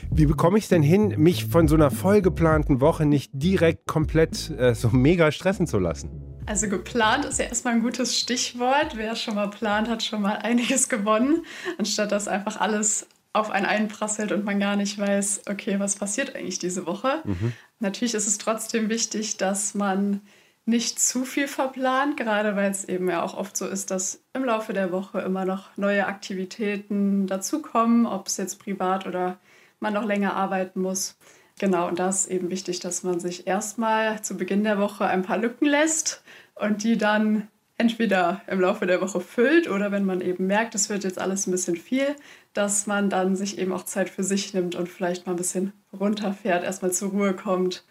Wie 0.09 0.25
bekomme 0.25 0.57
ich 0.57 0.63
es 0.63 0.69
denn 0.69 0.81
hin, 0.81 1.13
mich 1.17 1.45
von 1.45 1.67
so 1.67 1.75
einer 1.75 1.91
vollgeplanten 1.91 2.79
Woche 2.79 3.05
nicht 3.05 3.31
direkt 3.33 3.87
komplett 3.87 4.49
äh, 4.57 4.73
so 4.73 4.89
mega 4.89 5.31
stressen 5.31 5.67
zu 5.67 5.77
lassen? 5.77 6.26
Also 6.47 6.69
geplant 6.69 7.25
ist 7.25 7.39
ja 7.39 7.45
erstmal 7.45 7.73
ein 7.73 7.81
gutes 7.81 8.17
Stichwort. 8.17 8.95
Wer 8.95 9.15
schon 9.17 9.35
mal 9.35 9.49
plant, 9.49 9.89
hat 9.89 10.01
schon 10.01 10.21
mal 10.21 10.37
einiges 10.37 10.87
gewonnen, 10.87 11.45
anstatt 11.77 12.11
dass 12.11 12.27
einfach 12.27 12.59
alles 12.59 13.05
auf 13.33 13.51
einen 13.51 13.65
einprasselt 13.65 14.31
und 14.31 14.45
man 14.45 14.59
gar 14.59 14.77
nicht 14.77 14.97
weiß, 14.97 15.41
okay, 15.49 15.79
was 15.79 15.97
passiert 15.97 16.35
eigentlich 16.35 16.57
diese 16.57 16.85
Woche. 16.87 17.21
Mhm. 17.25 17.53
Natürlich 17.79 18.13
ist 18.13 18.27
es 18.27 18.37
trotzdem 18.37 18.89
wichtig, 18.89 19.37
dass 19.37 19.75
man 19.75 20.21
nicht 20.65 20.99
zu 20.99 21.25
viel 21.25 21.47
verplant, 21.47 22.17
gerade 22.17 22.55
weil 22.55 22.71
es 22.71 22.85
eben 22.85 23.09
ja 23.09 23.21
auch 23.23 23.37
oft 23.37 23.55
so 23.55 23.67
ist, 23.67 23.91
dass 23.91 24.21
im 24.33 24.45
Laufe 24.45 24.73
der 24.73 24.91
Woche 24.91 25.19
immer 25.19 25.45
noch 25.45 25.75
neue 25.77 26.07
Aktivitäten 26.07 27.27
dazukommen, 27.27 28.05
ob 28.05 28.27
es 28.27 28.37
jetzt 28.37 28.59
privat 28.59 29.05
oder 29.05 29.37
man 29.79 29.93
noch 29.93 30.05
länger 30.05 30.35
arbeiten 30.35 30.81
muss. 30.81 31.17
Genau, 31.59 31.87
und 31.87 31.97
da 31.97 32.09
ist 32.09 32.27
eben 32.27 32.49
wichtig, 32.49 32.79
dass 32.79 33.03
man 33.03 33.19
sich 33.19 33.47
erstmal 33.47 34.21
zu 34.21 34.37
Beginn 34.37 34.63
der 34.63 34.79
Woche 34.79 35.05
ein 35.05 35.23
paar 35.23 35.37
Lücken 35.39 35.65
lässt 35.65 36.21
und 36.55 36.83
die 36.83 36.97
dann 36.97 37.47
entweder 37.77 38.41
im 38.47 38.59
Laufe 38.59 38.85
der 38.85 39.01
Woche 39.01 39.21
füllt 39.21 39.69
oder 39.69 39.91
wenn 39.91 40.05
man 40.05 40.21
eben 40.21 40.47
merkt, 40.47 40.75
es 40.75 40.89
wird 40.89 41.03
jetzt 41.03 41.19
alles 41.19 41.47
ein 41.47 41.51
bisschen 41.51 41.75
viel, 41.75 42.15
dass 42.53 42.87
man 42.87 43.09
dann 43.09 43.35
sich 43.35 43.57
eben 43.57 43.71
auch 43.71 43.83
Zeit 43.83 44.09
für 44.09 44.23
sich 44.23 44.53
nimmt 44.53 44.75
und 44.75 44.89
vielleicht 44.89 45.25
mal 45.25 45.33
ein 45.33 45.37
bisschen 45.37 45.73
runterfährt, 45.99 46.63
erstmal 46.63 46.91
zur 46.91 47.09
Ruhe 47.09 47.33
kommt 47.33 47.83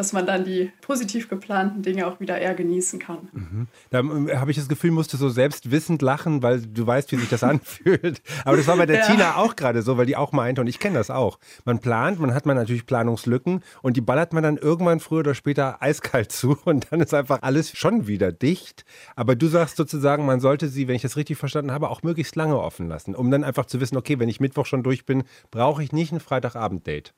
dass 0.00 0.14
man 0.14 0.24
dann 0.24 0.44
die 0.44 0.72
positiv 0.80 1.28
geplanten 1.28 1.82
Dinge 1.82 2.06
auch 2.06 2.20
wieder 2.20 2.38
eher 2.38 2.54
genießen 2.54 2.98
kann. 2.98 3.28
Mhm. 3.32 3.66
Da 3.90 3.98
ähm, 3.98 4.30
habe 4.34 4.50
ich 4.50 4.56
das 4.56 4.66
Gefühl, 4.66 4.92
musst 4.92 5.12
du 5.12 5.18
so 5.18 5.28
selbstwissend 5.28 6.00
lachen, 6.00 6.42
weil 6.42 6.62
du 6.62 6.86
weißt, 6.86 7.12
wie 7.12 7.16
sich 7.16 7.28
das 7.28 7.44
anfühlt. 7.44 8.22
Aber 8.46 8.56
das 8.56 8.66
war 8.66 8.78
bei 8.78 8.86
der 8.86 9.00
ja. 9.00 9.06
Tina 9.06 9.36
auch 9.36 9.56
gerade 9.56 9.82
so, 9.82 9.98
weil 9.98 10.06
die 10.06 10.16
auch 10.16 10.32
meinte, 10.32 10.62
und 10.62 10.68
ich 10.68 10.78
kenne 10.78 10.96
das 10.96 11.10
auch. 11.10 11.38
Man 11.66 11.80
plant, 11.80 12.18
man 12.18 12.32
hat 12.32 12.46
man 12.46 12.56
natürlich 12.56 12.86
Planungslücken 12.86 13.62
und 13.82 13.98
die 13.98 14.00
ballert 14.00 14.32
man 14.32 14.42
dann 14.42 14.56
irgendwann 14.56 15.00
früher 15.00 15.18
oder 15.18 15.34
später 15.34 15.82
eiskalt 15.82 16.32
zu 16.32 16.58
und 16.64 16.86
dann 16.90 17.02
ist 17.02 17.12
einfach 17.12 17.42
alles 17.42 17.76
schon 17.76 18.06
wieder 18.06 18.32
dicht. 18.32 18.86
Aber 19.16 19.36
du 19.36 19.48
sagst 19.48 19.76
sozusagen, 19.76 20.24
man 20.24 20.40
sollte 20.40 20.68
sie, 20.68 20.88
wenn 20.88 20.96
ich 20.96 21.02
das 21.02 21.18
richtig 21.18 21.36
verstanden 21.36 21.72
habe, 21.72 21.90
auch 21.90 22.02
möglichst 22.02 22.36
lange 22.36 22.58
offen 22.58 22.88
lassen, 22.88 23.14
um 23.14 23.30
dann 23.30 23.44
einfach 23.44 23.66
zu 23.66 23.80
wissen, 23.80 23.98
okay, 23.98 24.18
wenn 24.18 24.30
ich 24.30 24.40
Mittwoch 24.40 24.64
schon 24.64 24.82
durch 24.82 25.04
bin, 25.04 25.24
brauche 25.50 25.82
ich 25.82 25.92
nicht 25.92 26.10
ein 26.10 26.20
Freitagabend-Date. 26.20 27.12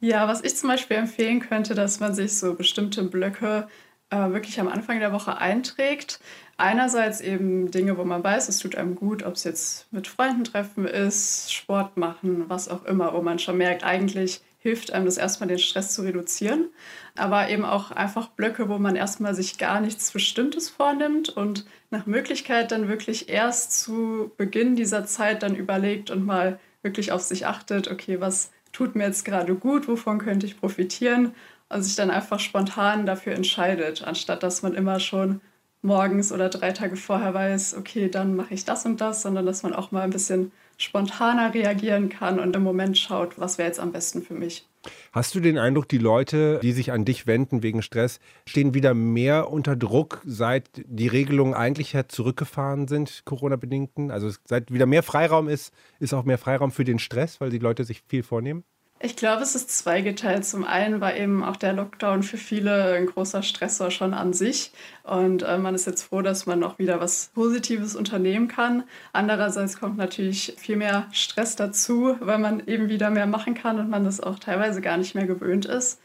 Ja, 0.00 0.28
was 0.28 0.42
ich 0.44 0.56
zum 0.56 0.68
Beispiel 0.68 0.96
empfehlen 0.98 1.40
könnte, 1.40 1.74
dass 1.74 2.00
man 2.00 2.14
sich 2.14 2.36
so 2.36 2.54
bestimmte 2.54 3.02
Blöcke 3.04 3.68
äh, 4.10 4.16
wirklich 4.30 4.60
am 4.60 4.68
Anfang 4.68 5.00
der 5.00 5.12
Woche 5.12 5.38
einträgt. 5.38 6.20
Einerseits 6.56 7.20
eben 7.20 7.70
Dinge, 7.70 7.96
wo 7.96 8.04
man 8.04 8.22
weiß, 8.22 8.48
es 8.48 8.58
tut 8.58 8.76
einem 8.76 8.94
gut, 8.94 9.24
ob 9.24 9.34
es 9.34 9.44
jetzt 9.44 9.92
mit 9.92 10.06
Freunden 10.06 10.44
treffen 10.44 10.86
ist, 10.86 11.52
Sport 11.52 11.96
machen, 11.96 12.44
was 12.48 12.68
auch 12.68 12.84
immer, 12.84 13.14
wo 13.14 13.22
man 13.22 13.38
schon 13.38 13.56
merkt, 13.56 13.82
eigentlich 13.82 14.42
hilft 14.58 14.92
einem 14.92 15.04
das 15.04 15.18
erstmal 15.18 15.48
den 15.48 15.58
Stress 15.58 15.92
zu 15.92 16.02
reduzieren. 16.02 16.70
Aber 17.16 17.48
eben 17.50 17.64
auch 17.64 17.90
einfach 17.90 18.28
Blöcke, 18.28 18.68
wo 18.68 18.78
man 18.78 18.96
erstmal 18.96 19.34
sich 19.34 19.58
gar 19.58 19.80
nichts 19.80 20.10
Bestimmtes 20.10 20.70
vornimmt 20.70 21.28
und 21.28 21.66
nach 21.90 22.06
Möglichkeit 22.06 22.72
dann 22.72 22.88
wirklich 22.88 23.28
erst 23.28 23.78
zu 23.78 24.32
Beginn 24.36 24.74
dieser 24.74 25.04
Zeit 25.04 25.42
dann 25.42 25.54
überlegt 25.54 26.10
und 26.10 26.24
mal 26.24 26.58
wirklich 26.82 27.12
auf 27.12 27.20
sich 27.20 27.46
achtet, 27.46 27.90
okay, 27.90 28.20
was 28.20 28.52
tut 28.74 28.94
mir 28.94 29.04
jetzt 29.04 29.24
gerade 29.24 29.54
gut, 29.54 29.88
wovon 29.88 30.18
könnte 30.18 30.44
ich 30.46 30.60
profitieren? 30.60 31.34
Und 31.70 31.82
sich 31.82 31.96
dann 31.96 32.10
einfach 32.10 32.40
spontan 32.40 33.06
dafür 33.06 33.32
entscheidet, 33.32 34.04
anstatt 34.04 34.42
dass 34.42 34.62
man 34.62 34.74
immer 34.74 35.00
schon 35.00 35.40
morgens 35.84 36.32
oder 36.32 36.48
drei 36.48 36.72
Tage 36.72 36.96
vorher 36.96 37.34
weiß, 37.34 37.76
okay, 37.76 38.08
dann 38.08 38.34
mache 38.34 38.54
ich 38.54 38.64
das 38.64 38.84
und 38.86 39.00
das, 39.00 39.22
sondern 39.22 39.46
dass 39.46 39.62
man 39.62 39.74
auch 39.74 39.92
mal 39.92 40.02
ein 40.02 40.10
bisschen 40.10 40.52
spontaner 40.76 41.54
reagieren 41.54 42.08
kann 42.08 42.40
und 42.40 42.56
im 42.56 42.62
Moment 42.62 42.98
schaut, 42.98 43.38
was 43.38 43.58
wäre 43.58 43.68
jetzt 43.68 43.78
am 43.78 43.92
besten 43.92 44.22
für 44.22 44.34
mich. 44.34 44.66
Hast 45.12 45.34
du 45.34 45.40
den 45.40 45.56
Eindruck, 45.58 45.88
die 45.88 45.98
Leute, 45.98 46.58
die 46.62 46.72
sich 46.72 46.92
an 46.92 47.04
dich 47.04 47.26
wenden 47.26 47.62
wegen 47.62 47.80
Stress, 47.80 48.20
stehen 48.46 48.74
wieder 48.74 48.92
mehr 48.92 49.50
unter 49.50 49.76
Druck, 49.76 50.20
seit 50.26 50.68
die 50.74 51.08
Regelungen 51.08 51.54
eigentlich 51.54 51.96
zurückgefahren 52.08 52.88
sind, 52.88 53.22
Corona-bedingten? 53.24 54.10
Also 54.10 54.30
seit 54.44 54.72
wieder 54.72 54.86
mehr 54.86 55.02
Freiraum 55.02 55.48
ist, 55.48 55.72
ist 56.00 56.12
auch 56.12 56.24
mehr 56.24 56.38
Freiraum 56.38 56.70
für 56.70 56.84
den 56.84 56.98
Stress, 56.98 57.40
weil 57.40 57.50
die 57.50 57.58
Leute 57.58 57.84
sich 57.84 58.02
viel 58.06 58.22
vornehmen? 58.22 58.64
Ich 59.04 59.16
glaube, 59.16 59.42
es 59.42 59.54
ist 59.54 59.70
zweigeteilt. 59.70 60.46
Zum 60.46 60.64
einen 60.64 61.02
war 61.02 61.14
eben 61.14 61.44
auch 61.44 61.56
der 61.56 61.74
Lockdown 61.74 62.22
für 62.22 62.38
viele 62.38 62.94
ein 62.94 63.04
großer 63.04 63.42
Stressor 63.42 63.90
schon 63.90 64.14
an 64.14 64.32
sich. 64.32 64.72
Und 65.02 65.42
äh, 65.42 65.58
man 65.58 65.74
ist 65.74 65.86
jetzt 65.86 66.04
froh, 66.04 66.22
dass 66.22 66.46
man 66.46 66.64
auch 66.64 66.78
wieder 66.78 67.00
was 67.00 67.30
Positives 67.34 67.96
unternehmen 67.96 68.48
kann. 68.48 68.84
Andererseits 69.12 69.78
kommt 69.78 69.98
natürlich 69.98 70.54
viel 70.56 70.76
mehr 70.76 71.06
Stress 71.12 71.54
dazu, 71.54 72.16
weil 72.20 72.38
man 72.38 72.66
eben 72.66 72.88
wieder 72.88 73.10
mehr 73.10 73.26
machen 73.26 73.52
kann 73.52 73.78
und 73.78 73.90
man 73.90 74.04
das 74.04 74.22
auch 74.22 74.38
teilweise 74.38 74.80
gar 74.80 74.96
nicht 74.96 75.14
mehr 75.14 75.26
gewöhnt 75.26 75.66
ist, 75.66 76.00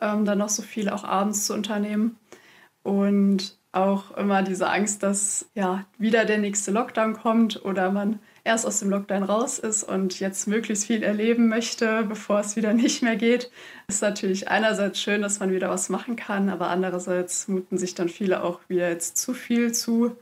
ähm, 0.00 0.24
dann 0.24 0.38
noch 0.38 0.48
so 0.48 0.62
viel 0.62 0.88
auch 0.90 1.02
abends 1.02 1.46
zu 1.46 1.54
unternehmen. 1.54 2.20
Und 2.84 3.58
auch 3.72 4.16
immer 4.16 4.44
diese 4.44 4.70
Angst, 4.70 5.02
dass 5.02 5.50
ja 5.54 5.86
wieder 5.98 6.24
der 6.24 6.38
nächste 6.38 6.70
Lockdown 6.70 7.14
kommt 7.14 7.64
oder 7.64 7.90
man 7.90 8.20
erst 8.44 8.66
aus 8.66 8.80
dem 8.80 8.90
Lockdown 8.90 9.22
raus 9.22 9.58
ist 9.58 9.84
und 9.84 10.20
jetzt 10.20 10.46
möglichst 10.46 10.86
viel 10.86 11.02
erleben 11.02 11.48
möchte, 11.48 12.04
bevor 12.04 12.40
es 12.40 12.56
wieder 12.56 12.72
nicht 12.74 13.02
mehr 13.02 13.16
geht, 13.16 13.50
ist 13.88 14.02
natürlich 14.02 14.48
einerseits 14.48 15.00
schön, 15.00 15.22
dass 15.22 15.40
man 15.40 15.52
wieder 15.52 15.70
was 15.70 15.88
machen 15.88 16.16
kann, 16.16 16.50
aber 16.50 16.68
andererseits 16.68 17.48
muten 17.48 17.78
sich 17.78 17.94
dann 17.94 18.08
viele 18.08 18.44
auch 18.44 18.60
wieder 18.68 18.88
jetzt 18.88 19.16
zu 19.16 19.32
viel 19.32 19.72
zu. 19.72 20.16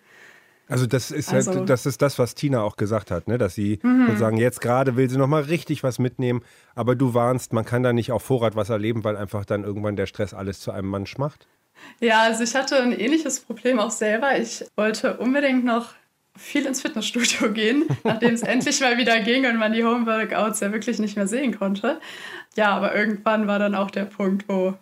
Also 0.69 0.87
das 0.87 1.11
ist 1.11 1.33
also, 1.33 1.53
halt, 1.53 1.69
das 1.69 1.85
ist 1.85 2.01
das, 2.01 2.19
was 2.19 2.35
Tina 2.35 2.63
auch 2.63 2.77
gesagt 2.77 3.11
hat, 3.11 3.29
ne? 3.29 3.37
dass 3.37 3.55
sie 3.55 3.79
mhm. 3.83 4.07
sozusagen 4.07 4.39
jetzt 4.39 4.61
gerade 4.61 4.97
will 4.97 5.11
sie 5.11 5.19
noch 5.19 5.27
mal 5.27 5.43
richtig 5.43 5.83
was 5.83 5.99
mitnehmen, 5.99 6.43
aber 6.75 6.95
du 6.95 7.13
warnst, 7.13 7.53
man 7.53 7.65
kann 7.65 7.83
da 7.83 7.93
nicht 7.93 8.13
auf 8.13 8.23
Vorrat 8.23 8.57
was 8.57 8.71
erleben, 8.71 9.05
weil 9.05 9.17
einfach 9.17 9.45
dann 9.45 9.65
irgendwann 9.65 9.97
der 9.97 10.07
Stress 10.07 10.33
alles 10.33 10.61
zu 10.61 10.71
einem 10.71 10.89
Mann 10.89 11.05
macht. 11.19 11.47
Ja, 12.01 12.23
also 12.23 12.45
ich 12.45 12.55
hatte 12.55 12.81
ein 12.81 12.93
ähnliches 12.93 13.41
Problem 13.41 13.81
auch 13.81 13.91
selber. 13.91 14.39
Ich 14.39 14.65
wollte 14.77 15.19
unbedingt 15.19 15.65
noch 15.65 15.95
viel 16.37 16.67
ins 16.67 16.81
Fitnessstudio 16.81 17.53
gehen, 17.53 17.85
nachdem 18.05 18.35
es 18.35 18.43
endlich 18.43 18.81
mal 18.81 18.97
wieder 18.99 19.21
ging 19.21 19.47
und 19.47 19.59
man 19.59 19.73
die 19.73 19.85
Homeworkouts 19.85 20.61
ja 20.61 20.73
wirklich 20.73 20.99
nicht 20.99 21.17
mehr 21.17 21.27
sehen 21.27 21.59
konnte. 21.59 22.01
Ja, 22.57 22.77
aber 22.77 22.95
irgendwann 22.95 23.47
war 23.47 23.59
dann 23.59 23.75
auch 23.75 23.91
der 23.91 24.05
Punkt, 24.05 24.49
wo 24.49 24.75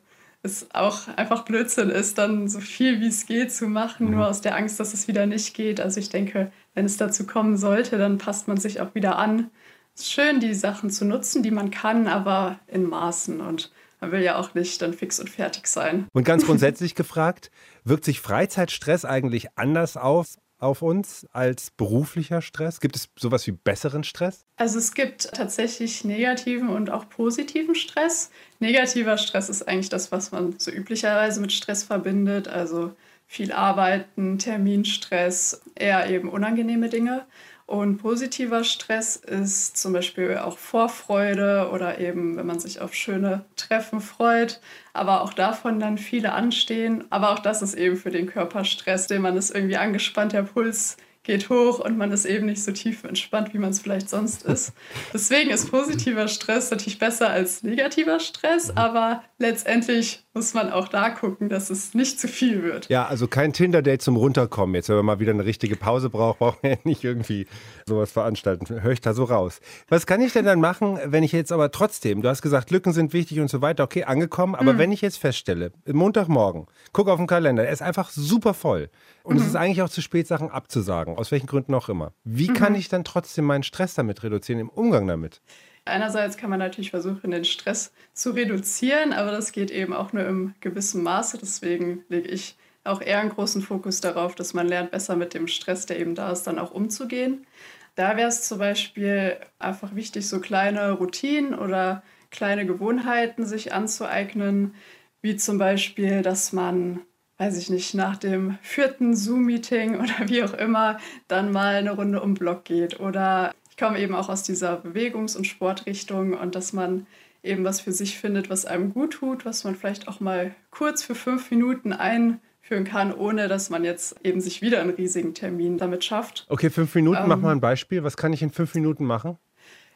es 0.43 0.69
auch 0.73 1.09
einfach 1.17 1.45
Blödsinn 1.45 1.91
ist, 1.91 2.17
dann 2.17 2.49
so 2.49 2.61
viel 2.61 3.01
wie 3.01 3.09
es 3.09 3.27
geht 3.27 3.53
zu 3.53 3.67
machen, 3.67 4.07
mhm. 4.07 4.15
nur 4.15 4.29
aus 4.29 4.41
der 4.41 4.57
Angst, 4.57 4.81
dass 4.81 4.95
es 4.95 5.07
wieder 5.07 5.27
nicht 5.27 5.55
geht. 5.55 5.81
Also 5.81 6.01
ich 6.01 6.09
denke, 6.09 6.51
wenn 6.75 6.87
es 6.87 6.97
dazu 6.97 7.27
kommen 7.27 7.57
sollte, 7.57 7.99
dann 7.99 8.19
passt 8.19 8.49
man 8.49 8.57
sich 8.57 8.81
auch 8.81 8.95
wieder 8.95 9.19
an. 9.19 9.51
Es 9.95 10.03
ist 10.03 10.13
schön, 10.13 10.41
die 10.41 10.55
Sachen 10.55 10.89
zu 10.91 11.05
nutzen, 11.05 11.43
die 11.43 11.51
man 11.51 11.71
kann, 11.71 12.07
aber 12.07 12.59
in 12.69 12.89
Maßen 12.89 13.41
und 13.41 13.71
man 14.01 14.13
will 14.13 14.23
ja 14.23 14.37
auch 14.37 14.55
nicht 14.55 14.81
dann 14.81 14.95
fix 14.95 15.21
und 15.21 15.29
fertig 15.29 15.67
sein. 15.67 16.07
Und 16.13 16.25
ganz 16.25 16.47
grundsätzlich 16.47 16.95
gefragt, 16.95 17.51
wirkt 17.85 18.05
sich 18.05 18.21
Freizeitstress 18.21 19.05
eigentlich 19.05 19.59
anders 19.59 19.99
auf 19.99 20.37
auf 20.61 20.83
uns 20.83 21.27
als 21.33 21.71
beruflicher 21.71 22.43
Stress? 22.43 22.81
Gibt 22.81 22.97
es 22.97 23.09
sowas 23.17 23.47
wie 23.47 23.53
besseren 23.53 24.05
Stress? 24.05 24.45
Also 24.57 24.79
es 24.79 24.95
gibt 24.95 25.33
tatsächlich 25.35 26.05
negativen 26.05 26.69
und 26.69 26.91
auch 26.91 27.09
positiven 27.09 27.75
Stress. 27.75 28.31
Negativer 28.59 29.19
Stress 29.19 29.49
ist 29.49 29.67
eigentlich 29.67 29.89
das, 29.89 30.13
was 30.13 30.33
man 30.33 30.55
so 30.59 30.71
üblicherweise 30.71 31.41
mit 31.41 31.53
Stress 31.53 31.83
verbindet. 31.83 32.49
Also 32.49 32.93
viel 33.27 33.53
Arbeiten, 33.53 34.39
Terminstress, 34.39 35.63
eher 35.75 36.11
eben 36.11 36.29
unangenehme 36.29 36.89
Dinge. 36.89 37.25
Und 37.71 37.99
positiver 37.99 38.65
Stress 38.65 39.15
ist 39.15 39.77
zum 39.77 39.93
Beispiel 39.93 40.39
auch 40.39 40.59
Vorfreude 40.59 41.71
oder 41.73 42.01
eben, 42.01 42.37
wenn 42.37 42.45
man 42.45 42.59
sich 42.59 42.81
auf 42.81 42.95
schöne 42.95 43.45
Treffen 43.55 44.01
freut, 44.01 44.61
aber 44.93 45.21
auch 45.21 45.33
davon 45.33 45.79
dann 45.79 45.97
viele 45.97 46.33
anstehen. 46.33 47.05
Aber 47.11 47.31
auch 47.31 47.39
das 47.39 47.63
ist 47.63 47.75
eben 47.75 47.95
für 47.95 48.11
den 48.11 48.27
Körper 48.27 48.65
Stress, 48.65 49.07
den 49.07 49.23
man 49.23 49.37
ist 49.37 49.55
irgendwie 49.55 49.77
angespannt, 49.77 50.33
der 50.33 50.43
Puls 50.43 50.97
geht 51.23 51.51
hoch 51.51 51.79
und 51.81 51.99
man 51.99 52.13
ist 52.13 52.25
eben 52.25 52.47
nicht 52.47 52.63
so 52.63 52.73
tief 52.73 53.05
entspannt, 53.05 53.53
wie 53.53 53.59
man 53.59 53.71
es 53.71 53.81
vielleicht 53.81 54.09
sonst 54.09 54.45
ist. 54.45 54.73
Deswegen 55.13 55.51
ist 55.51 55.71
positiver 55.71 56.29
Stress 56.29 56.71
natürlich 56.71 56.99
besser 56.99 57.29
als 57.29 57.63
negativer 57.63 58.21
Stress, 58.21 58.75
aber 58.75 59.23
letztendlich 59.39 60.25
muss 60.33 60.55
man 60.55 60.71
auch 60.71 60.89
da 60.89 61.11
gucken, 61.11 61.49
dass 61.49 61.71
es 61.71 61.93
nicht 61.93 62.21
zu 62.21 62.29
viel 62.29 62.63
wird. 62.63 62.89
Ja, 62.89 63.07
also 63.07 63.27
kein 63.27 63.53
Tinder-Date 63.53 64.01
zum 64.01 64.17
Runterkommen. 64.17 64.75
Jetzt, 64.75 64.89
wenn 64.89 64.97
man 64.97 65.05
mal 65.05 65.21
wieder 65.21 65.33
eine 65.33 65.45
richtige 65.45 65.77
Pause 65.77 66.09
braucht, 66.09 66.39
braucht 66.39 66.63
man 66.63 66.73
ja 66.73 66.79
nicht 66.85 67.05
irgendwie 67.05 67.47
sowas 67.87 68.13
veranstalten. 68.13 68.83
Höre 68.83 68.93
ich 68.93 69.01
da 69.01 69.13
so 69.13 69.25
raus. 69.25 69.61
Was 69.89 70.07
kann 70.07 70.21
ich 70.21 70.33
denn 70.33 70.45
dann 70.45 70.61
machen, 70.61 70.99
wenn 71.05 71.23
ich 71.23 71.33
jetzt 71.33 71.53
aber 71.53 71.71
trotzdem, 71.71 72.23
du 72.23 72.29
hast 72.29 72.43
gesagt, 72.43 72.71
Lücken 72.71 72.93
sind 72.93 73.13
wichtig 73.13 73.41
und 73.41 73.51
so 73.51 73.61
weiter, 73.61 73.85
okay, 73.85 74.05
angekommen, 74.05 74.55
aber 74.55 74.75
mhm. 74.75 74.79
wenn 74.79 74.93
ich 74.93 75.01
jetzt 75.01 75.19
feststelle, 75.19 75.73
Montagmorgen, 75.87 76.67
guck 76.93 77.09
auf 77.09 77.19
den 77.19 77.27
Kalender, 77.27 77.65
er 77.65 77.73
ist 77.73 77.83
einfach 77.83 78.11
super 78.11 78.55
voll 78.55 78.89
und 79.23 79.37
mhm. 79.37 79.43
es 79.43 79.49
ist 79.49 79.57
eigentlich 79.57 79.83
auch 79.83 79.89
zu 79.89 80.03
spät, 80.03 80.27
Sachen 80.27 80.51
abzusagen, 80.51 81.17
aus 81.17 81.31
welchen 81.31 81.47
Gründen 81.47 81.75
auch 81.75 81.89
immer. 81.89 82.13
Wie 82.25 82.51
mhm. 82.51 82.55
kann 82.55 82.75
ich 82.75 82.89
dann 82.89 83.05
trotzdem 83.05 83.45
meinen 83.45 83.63
Stress 83.63 83.95
damit 83.95 84.23
reduzieren, 84.23 84.61
im 84.61 84.69
Umgang 84.69 85.07
damit? 85.07 85.41
Einerseits 85.85 86.37
kann 86.37 86.51
man 86.51 86.59
natürlich 86.59 86.91
versuchen, 86.91 87.31
den 87.31 87.45
Stress 87.45 87.93
zu 88.13 88.31
reduzieren, 88.31 89.13
aber 89.13 89.31
das 89.31 89.53
geht 89.53 89.71
eben 89.71 89.93
auch 89.93 90.13
nur 90.13 90.25
im 90.25 90.55
gewissen 90.61 91.03
Maße. 91.03 91.39
Deswegen 91.39 92.05
lege 92.09 92.29
ich 92.29 92.57
auch 92.85 93.01
eher 93.01 93.21
einen 93.21 93.31
großen 93.31 93.63
Fokus 93.63 94.01
darauf, 94.01 94.35
dass 94.35 94.55
man 94.55 94.69
lernt, 94.69 94.91
besser 94.91 95.17
mit 95.17 95.35
dem 95.35 95.49
Stress, 95.49 95.87
der 95.87 95.99
eben 95.99 96.15
da 96.15 96.31
ist, 96.33 96.45
dann 96.45 96.59
auch 96.59 96.71
umzugehen. 96.71 97.47
Da 97.95 98.17
wäre 98.17 98.29
es 98.29 98.47
zum 98.47 98.59
Beispiel 98.59 99.37
einfach 99.59 99.95
wichtig, 99.95 100.29
so 100.29 100.41
kleine 100.41 100.93
Routinen 100.93 101.55
oder 101.55 102.03
kleine 102.31 102.65
Gewohnheiten 102.65 103.45
sich 103.45 103.73
anzueignen, 103.73 104.75
wie 105.23 105.37
zum 105.37 105.59
Beispiel, 105.59 106.23
dass 106.23 106.53
man, 106.53 107.01
weiß 107.41 107.57
ich 107.57 107.71
nicht, 107.71 107.95
nach 107.95 108.19
dem 108.19 108.59
vierten 108.61 109.17
Zoom-Meeting 109.17 109.99
oder 109.99 110.29
wie 110.29 110.43
auch 110.43 110.53
immer 110.53 110.99
dann 111.27 111.51
mal 111.51 111.77
eine 111.77 111.93
Runde 111.93 112.21
um 112.21 112.35
Block 112.35 112.65
geht 112.65 113.01
oder 113.01 113.55
komme 113.81 113.99
eben 113.99 114.15
auch 114.15 114.29
aus 114.29 114.43
dieser 114.43 114.75
Bewegungs- 114.77 115.37
und 115.37 115.47
Sportrichtung 115.47 116.35
und 116.35 116.55
dass 116.55 116.75
man 116.75 117.07
eben 117.43 117.65
was 117.65 117.81
für 117.81 117.93
sich 117.93 118.19
findet, 118.19 118.51
was 118.51 118.67
einem 118.67 118.93
gut 118.93 119.15
tut, 119.15 119.47
was 119.47 119.65
man 119.65 119.75
vielleicht 119.75 120.07
auch 120.07 120.21
mal 120.21 120.55
kurz 120.71 121.03
für 121.03 121.15
fünf 121.15 121.51
Minuten 121.51 121.95
einführen 121.95 122.85
kann, 122.85 123.15
ohne 123.15 123.49
dass 123.49 123.71
man 123.71 123.83
jetzt 123.83 124.17
eben 124.23 124.43
sich 124.43 124.61
wieder 124.61 124.83
einen 124.83 124.91
riesigen 124.91 125.33
Termin 125.33 125.79
damit 125.79 126.05
schafft. 126.05 126.45
Okay, 126.51 126.69
fünf 126.69 126.95
Minuten, 126.95 127.23
ähm, 127.23 127.29
mach 127.29 127.39
mal 127.39 127.53
ein 127.53 127.63
Beispiel. 127.63 128.05
Was 128.05 128.19
kann 128.19 128.35
ich 128.35 128.43
in 128.43 128.51
fünf 128.51 128.75
Minuten 128.75 129.07
machen? 129.07 129.39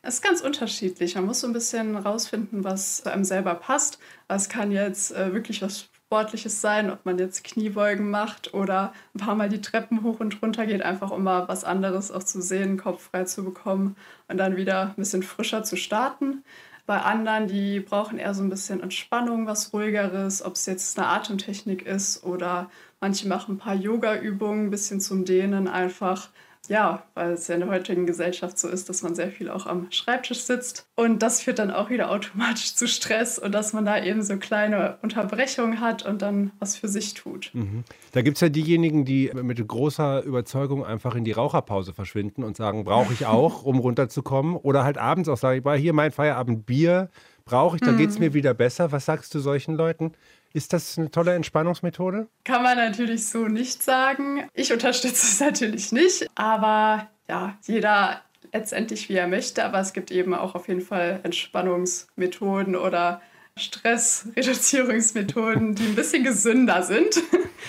Es 0.00 0.14
ist 0.14 0.22
ganz 0.22 0.40
unterschiedlich. 0.40 1.14
Man 1.14 1.26
muss 1.26 1.40
so 1.40 1.46
ein 1.46 1.52
bisschen 1.52 1.94
rausfinden, 1.94 2.64
was 2.64 3.06
einem 3.06 3.24
selber 3.24 3.54
passt. 3.54 3.98
Es 4.28 4.48
kann 4.48 4.70
jetzt 4.70 5.14
äh, 5.14 5.34
wirklich 5.34 5.60
was 5.60 5.90
Sportliches 6.06 6.60
sein, 6.60 6.90
ob 6.90 7.04
man 7.06 7.18
jetzt 7.18 7.42
Kniebeugen 7.44 8.10
macht 8.10 8.54
oder 8.54 8.92
ein 9.14 9.18
paar 9.20 9.34
Mal 9.34 9.48
die 9.48 9.60
Treppen 9.60 10.02
hoch 10.02 10.20
und 10.20 10.40
runter 10.42 10.66
geht, 10.66 10.82
einfach 10.82 11.10
um 11.10 11.24
mal 11.24 11.48
was 11.48 11.64
anderes 11.64 12.12
auch 12.12 12.22
zu 12.22 12.40
sehen, 12.40 12.76
Kopf 12.76 13.10
frei 13.10 13.24
zu 13.24 13.44
bekommen 13.44 13.96
und 14.28 14.36
dann 14.36 14.56
wieder 14.56 14.88
ein 14.90 14.94
bisschen 14.96 15.22
frischer 15.22 15.64
zu 15.64 15.76
starten. 15.76 16.44
Bei 16.86 17.00
anderen, 17.00 17.48
die 17.48 17.80
brauchen 17.80 18.18
eher 18.18 18.34
so 18.34 18.42
ein 18.42 18.50
bisschen 18.50 18.82
Entspannung, 18.82 19.46
was 19.46 19.72
ruhigeres, 19.72 20.44
ob 20.44 20.54
es 20.54 20.66
jetzt 20.66 20.98
eine 20.98 21.08
Atemtechnik 21.08 21.86
ist 21.86 22.22
oder 22.24 22.70
manche 23.00 23.26
machen 23.26 23.54
ein 23.54 23.58
paar 23.58 23.74
Yoga-Übungen, 23.74 24.66
ein 24.66 24.70
bisschen 24.70 25.00
zum 25.00 25.24
Dehnen 25.24 25.66
einfach 25.66 26.28
ja, 26.68 27.02
weil 27.14 27.32
es 27.32 27.48
ja 27.48 27.54
in 27.54 27.60
der 27.60 27.70
heutigen 27.70 28.06
Gesellschaft 28.06 28.58
so 28.58 28.68
ist, 28.68 28.88
dass 28.88 29.02
man 29.02 29.14
sehr 29.14 29.30
viel 29.30 29.50
auch 29.50 29.66
am 29.66 29.86
Schreibtisch 29.90 30.40
sitzt. 30.40 30.86
Und 30.94 31.22
das 31.22 31.42
führt 31.42 31.58
dann 31.58 31.70
auch 31.70 31.90
wieder 31.90 32.10
automatisch 32.10 32.74
zu 32.74 32.88
Stress 32.88 33.38
und 33.38 33.52
dass 33.52 33.72
man 33.72 33.84
da 33.84 34.02
eben 34.02 34.22
so 34.22 34.36
kleine 34.36 34.98
Unterbrechungen 35.02 35.80
hat 35.80 36.04
und 36.04 36.22
dann 36.22 36.50
was 36.58 36.76
für 36.76 36.88
sich 36.88 37.14
tut. 37.14 37.50
Mhm. 37.52 37.84
Da 38.12 38.22
gibt 38.22 38.36
es 38.36 38.40
ja 38.40 38.48
diejenigen, 38.48 39.04
die 39.04 39.30
mit 39.34 39.66
großer 39.66 40.22
Überzeugung 40.22 40.84
einfach 40.84 41.14
in 41.14 41.24
die 41.24 41.32
Raucherpause 41.32 41.92
verschwinden 41.92 42.44
und 42.44 42.56
sagen, 42.56 42.84
brauche 42.84 43.12
ich 43.12 43.26
auch, 43.26 43.64
um 43.64 43.78
runterzukommen. 43.78 44.56
Oder 44.56 44.84
halt 44.84 44.98
abends 44.98 45.28
auch 45.28 45.36
sagen, 45.36 45.62
ich 45.64 45.80
hier 45.80 45.92
mein 45.92 46.12
Feierabendbier 46.12 47.10
brauche 47.44 47.76
ich, 47.76 47.82
dann 47.82 47.94
mhm. 47.94 47.98
geht 47.98 48.10
es 48.10 48.18
mir 48.18 48.34
wieder 48.34 48.54
besser. 48.54 48.92
Was 48.92 49.06
sagst 49.06 49.34
du 49.34 49.40
solchen 49.40 49.76
Leuten? 49.76 50.12
Ist 50.52 50.72
das 50.72 50.98
eine 50.98 51.10
tolle 51.10 51.34
Entspannungsmethode? 51.34 52.28
Kann 52.44 52.62
man 52.62 52.76
natürlich 52.76 53.26
so 53.26 53.48
nicht 53.48 53.82
sagen. 53.82 54.46
Ich 54.54 54.72
unterstütze 54.72 55.26
es 55.26 55.40
natürlich 55.40 55.92
nicht, 55.92 56.28
aber 56.34 57.08
ja, 57.28 57.58
jeder 57.66 58.20
letztendlich 58.52 59.08
wie 59.08 59.16
er 59.16 59.26
möchte, 59.26 59.64
aber 59.64 59.80
es 59.80 59.92
gibt 59.92 60.12
eben 60.12 60.32
auch 60.32 60.54
auf 60.54 60.68
jeden 60.68 60.80
Fall 60.80 61.18
Entspannungsmethoden 61.24 62.76
oder 62.76 63.20
Stressreduzierungsmethoden, 63.56 65.74
die 65.74 65.84
ein 65.84 65.94
bisschen 65.94 66.24
gesünder 66.24 66.82
sind. 66.82 67.14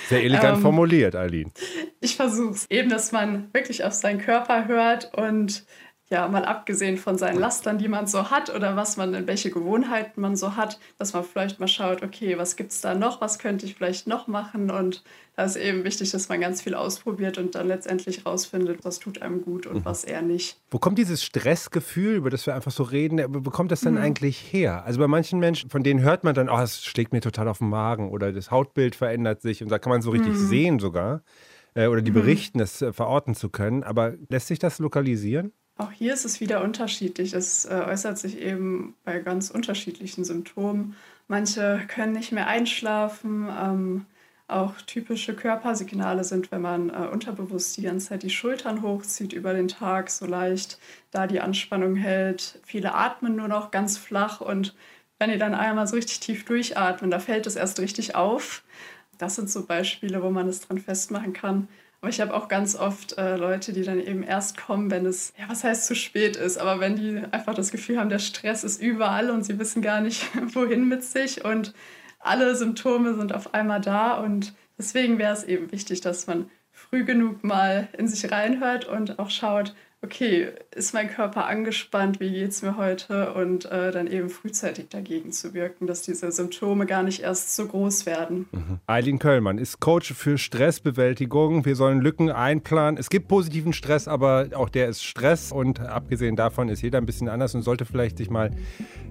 Sehr 0.09 0.23
elegant 0.23 0.57
ähm, 0.57 0.61
formuliert, 0.61 1.15
Eileen. 1.15 1.51
Ich 2.01 2.15
versuche 2.15 2.51
es 2.51 2.65
eben, 2.69 2.89
dass 2.89 3.11
man 3.11 3.53
wirklich 3.53 3.83
auf 3.83 3.93
seinen 3.93 4.19
Körper 4.19 4.67
hört 4.67 5.13
und 5.15 5.65
ja, 6.09 6.27
mal 6.27 6.45
abgesehen 6.45 6.97
von 6.97 7.17
seinen 7.17 7.39
Lastern, 7.39 7.79
die 7.79 7.87
man 7.87 8.05
so 8.05 8.29
hat 8.29 8.53
oder 8.53 8.75
was 8.75 8.95
man, 8.95 9.15
in 9.15 9.25
welche 9.25 9.49
Gewohnheiten 9.49 10.21
man 10.21 10.35
so 10.35 10.55
hat, 10.55 10.79
dass 10.99 11.13
man 11.13 11.23
vielleicht 11.23 11.59
mal 11.59 11.67
schaut, 11.67 12.03
okay, 12.03 12.37
was 12.37 12.55
gibt 12.55 12.71
es 12.71 12.81
da 12.81 12.93
noch, 12.93 13.21
was 13.21 13.39
könnte 13.39 13.65
ich 13.65 13.73
vielleicht 13.73 14.05
noch 14.05 14.27
machen 14.27 14.69
und 14.69 15.03
da 15.35 15.43
ist 15.43 15.57
eben 15.57 15.83
wichtig, 15.83 16.11
dass 16.11 16.29
man 16.29 16.39
ganz 16.39 16.61
viel 16.61 16.75
ausprobiert 16.75 17.37
und 17.39 17.55
dann 17.55 17.67
letztendlich 17.67 18.25
rausfindet, 18.25 18.85
was 18.85 18.99
tut 18.99 19.21
einem 19.21 19.41
gut 19.41 19.65
und 19.65 19.77
mhm. 19.77 19.85
was 19.85 20.03
eher 20.03 20.21
nicht. 20.21 20.57
Wo 20.69 20.77
kommt 20.77 20.97
dieses 20.97 21.23
Stressgefühl, 21.23 22.15
über 22.15 22.29
das 22.29 22.45
wir 22.45 22.55
einfach 22.55 22.71
so 22.71 22.83
reden, 22.83 23.21
wo 23.27 23.49
kommt 23.49 23.71
das 23.71 23.81
denn 23.81 23.95
mhm. 23.95 24.01
eigentlich 24.01 24.37
her? 24.37 24.85
Also 24.85 24.99
bei 24.99 25.07
manchen 25.07 25.39
Menschen, 25.39 25.69
von 25.71 25.83
denen 25.83 26.01
hört 26.01 26.23
man 26.23 26.35
dann, 26.35 26.49
oh, 26.49 26.59
es 26.59 26.85
schlägt 26.85 27.13
mir 27.13 27.21
total 27.21 27.47
auf 27.47 27.57
den 27.57 27.69
Magen 27.69 28.11
oder 28.11 28.31
das 28.31 28.51
Hautbild 28.51 28.95
verändert 28.95 29.41
sich 29.41 29.63
und 29.63 29.69
da 29.69 29.79
kann 29.79 29.89
man 29.89 30.01
so 30.01 30.11
richtig 30.11 30.33
mhm. 30.33 30.47
sehen 30.47 30.79
sogar 30.79 31.23
äh, 31.73 31.87
oder 31.87 32.01
die 32.01 32.11
mhm. 32.11 32.15
berichten, 32.15 32.59
das 32.59 32.81
äh, 32.81 32.93
verorten 32.93 33.35
zu 33.35 33.49
können. 33.49 33.83
Aber 33.83 34.13
lässt 34.29 34.47
sich 34.47 34.59
das 34.59 34.79
lokalisieren? 34.79 35.51
Auch 35.77 35.91
hier 35.91 36.13
ist 36.13 36.25
es 36.25 36.39
wieder 36.39 36.63
unterschiedlich. 36.63 37.33
Es 37.33 37.65
äh, 37.65 37.73
äußert 37.73 38.17
sich 38.17 38.39
eben 38.39 38.95
bei 39.03 39.19
ganz 39.19 39.51
unterschiedlichen 39.51 40.23
Symptomen. 40.23 40.95
Manche 41.27 41.81
können 41.87 42.13
nicht 42.13 42.31
mehr 42.31 42.47
einschlafen. 42.47 43.49
Ähm, 43.49 44.05
auch 44.47 44.79
typische 44.81 45.35
Körpersignale 45.35 46.23
sind, 46.23 46.51
wenn 46.51 46.61
man 46.61 46.89
äh, 46.89 47.07
unterbewusst 47.11 47.77
die 47.77 47.81
ganze 47.81 48.09
Zeit 48.09 48.23
die 48.23 48.29
Schultern 48.29 48.83
hochzieht 48.83 49.33
über 49.33 49.53
den 49.53 49.67
Tag, 49.67 50.11
so 50.11 50.25
leicht 50.27 50.79
da 51.11 51.25
die 51.25 51.41
Anspannung 51.41 51.95
hält. 51.95 52.59
Viele 52.63 52.93
atmen 52.93 53.35
nur 53.35 53.47
noch 53.47 53.71
ganz 53.71 53.97
flach 53.97 54.41
und 54.41 54.75
wenn 55.17 55.31
die 55.31 55.39
dann 55.39 55.55
einmal 55.55 55.87
so 55.87 55.95
richtig 55.95 56.19
tief 56.19 56.45
durchatmen, 56.45 57.09
da 57.09 57.19
fällt 57.19 57.47
es 57.47 57.55
erst 57.55 57.79
richtig 57.79 58.15
auf. 58.15 58.63
Das 59.17 59.35
sind 59.35 59.49
so 59.49 59.65
Beispiele, 59.65 60.21
wo 60.21 60.29
man 60.29 60.47
es 60.47 60.61
dran 60.61 60.77
festmachen 60.77 61.33
kann. 61.33 61.67
Aber 62.05 62.11
ich 62.11 62.21
habe 62.21 62.35
auch 62.35 62.49
ganz 62.49 62.75
oft 62.75 63.17
äh, 63.17 63.35
Leute, 63.35 63.73
die 63.73 63.81
dann 63.81 63.99
eben 63.99 64.21
erst 64.21 64.57
kommen, 64.57 64.91
wenn 64.91 65.07
es, 65.07 65.33
ja, 65.39 65.49
was 65.49 65.63
heißt 65.63 65.87
zu 65.87 65.95
spät 65.95 66.35
ist, 66.35 66.59
aber 66.59 66.79
wenn 66.79 66.95
die 66.95 67.23
einfach 67.31 67.55
das 67.55 67.71
Gefühl 67.71 67.97
haben, 67.97 68.11
der 68.11 68.19
Stress 68.19 68.63
ist 68.63 68.79
überall 68.79 69.31
und 69.31 69.43
sie 69.43 69.57
wissen 69.57 69.81
gar 69.81 70.01
nicht, 70.01 70.23
wohin 70.53 70.87
mit 70.87 71.03
sich 71.03 71.43
und 71.43 71.73
alle 72.19 72.55
Symptome 72.55 73.15
sind 73.15 73.33
auf 73.33 73.55
einmal 73.55 73.81
da. 73.81 74.19
Und 74.19 74.53
deswegen 74.77 75.17
wäre 75.17 75.33
es 75.33 75.45
eben 75.45 75.71
wichtig, 75.71 76.01
dass 76.01 76.27
man 76.27 76.51
früh 76.71 77.05
genug 77.05 77.43
mal 77.43 77.87
in 77.97 78.07
sich 78.07 78.31
reinhört 78.31 78.85
und 78.85 79.17
auch 79.17 79.31
schaut, 79.31 79.73
okay, 80.05 80.49
ist 80.75 80.93
mein 80.93 81.09
Körper 81.09 81.47
angespannt, 81.47 82.19
wie 82.19 82.29
geht 82.31 82.51
es 82.51 82.61
mir 82.61 82.77
heute 82.77 83.33
und 83.33 83.65
äh, 83.65 83.91
dann 83.91 84.07
eben 84.07 84.29
frühzeitig 84.29 84.89
dagegen 84.89 85.31
zu 85.31 85.53
wirken, 85.53 85.87
dass 85.87 86.03
diese 86.03 86.31
Symptome 86.31 86.85
gar 86.85 87.01
nicht 87.01 87.21
erst 87.21 87.55
so 87.55 87.65
groß 87.65 88.05
werden. 88.05 88.47
Mhm. 88.51 88.79
Eileen 88.85 89.17
Köllmann 89.19 89.57
ist 89.57 89.79
Coach 89.79 90.13
für 90.13 90.37
Stressbewältigung. 90.37 91.65
Wir 91.65 91.75
sollen 91.75 92.01
Lücken 92.01 92.29
einplanen. 92.29 92.97
Es 92.99 93.09
gibt 93.09 93.27
positiven 93.27 93.73
Stress, 93.73 94.07
aber 94.07 94.49
auch 94.53 94.69
der 94.69 94.89
ist 94.89 95.03
Stress 95.03 95.51
und 95.51 95.79
abgesehen 95.79 96.35
davon 96.35 96.69
ist 96.69 96.81
jeder 96.81 96.99
ein 96.99 97.05
bisschen 97.05 97.29
anders 97.29 97.55
und 97.55 97.63
sollte 97.63 97.85
vielleicht 97.85 98.17
sich 98.17 98.29
mal 98.29 98.51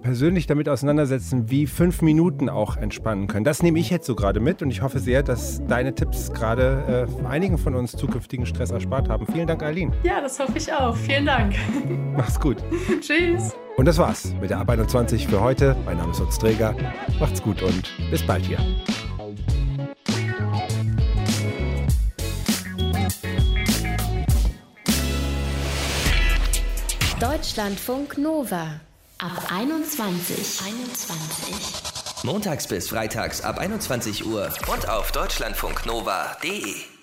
persönlich 0.02 0.46
damit 0.46 0.68
auseinandersetzen, 0.68 1.50
wie 1.50 1.66
fünf 1.66 2.02
Minuten 2.02 2.48
auch 2.48 2.76
entspannen 2.76 3.26
können. 3.26 3.44
Das 3.44 3.62
nehme 3.62 3.78
ich 3.78 3.90
jetzt 3.90 4.06
so 4.06 4.14
gerade 4.14 4.38
mit 4.38 4.62
und 4.62 4.70
ich 4.70 4.82
hoffe 4.82 5.00
sehr, 5.00 5.22
dass 5.22 5.60
deine 5.66 5.94
Tipps 5.94 6.32
gerade 6.32 7.08
äh, 7.22 7.26
einigen 7.26 7.58
von 7.58 7.74
uns 7.74 7.92
zukünftigen 7.92 8.46
Stress 8.46 8.70
erspart 8.70 9.08
haben. 9.08 9.26
Vielen 9.26 9.46
Dank, 9.46 9.62
Eileen. 9.62 9.92
Ja, 10.04 10.20
das 10.20 10.38
hoffe 10.38 10.58
ich 10.58 10.72
auch. 10.72 10.73
Vielen 11.04 11.26
Dank. 11.26 11.54
Mach's 12.16 12.38
gut. 12.38 12.56
Tschüss. 13.00 13.52
Und 13.76 13.86
das 13.86 13.98
war's 13.98 14.32
mit 14.40 14.50
der 14.50 14.58
Ab 14.58 14.70
21 14.70 15.26
für 15.26 15.40
heute. 15.40 15.76
Mein 15.84 15.98
Name 15.98 16.12
ist 16.12 16.20
Utz 16.20 16.38
Träger. 16.38 16.74
Macht's 17.18 17.42
gut 17.42 17.62
und 17.62 17.90
bis 18.10 18.24
bald 18.24 18.44
hier. 18.44 18.58
Deutschlandfunk 27.20 28.18
Nova 28.18 28.80
ab 29.18 29.50
21. 29.50 30.60
21. 30.66 32.24
Montags 32.24 32.66
bis 32.66 32.88
freitags 32.88 33.42
ab 33.42 33.58
21 33.58 34.26
Uhr 34.26 34.50
und 34.72 34.88
auf 34.88 35.12
deutschlandfunknova.de. 35.12 36.93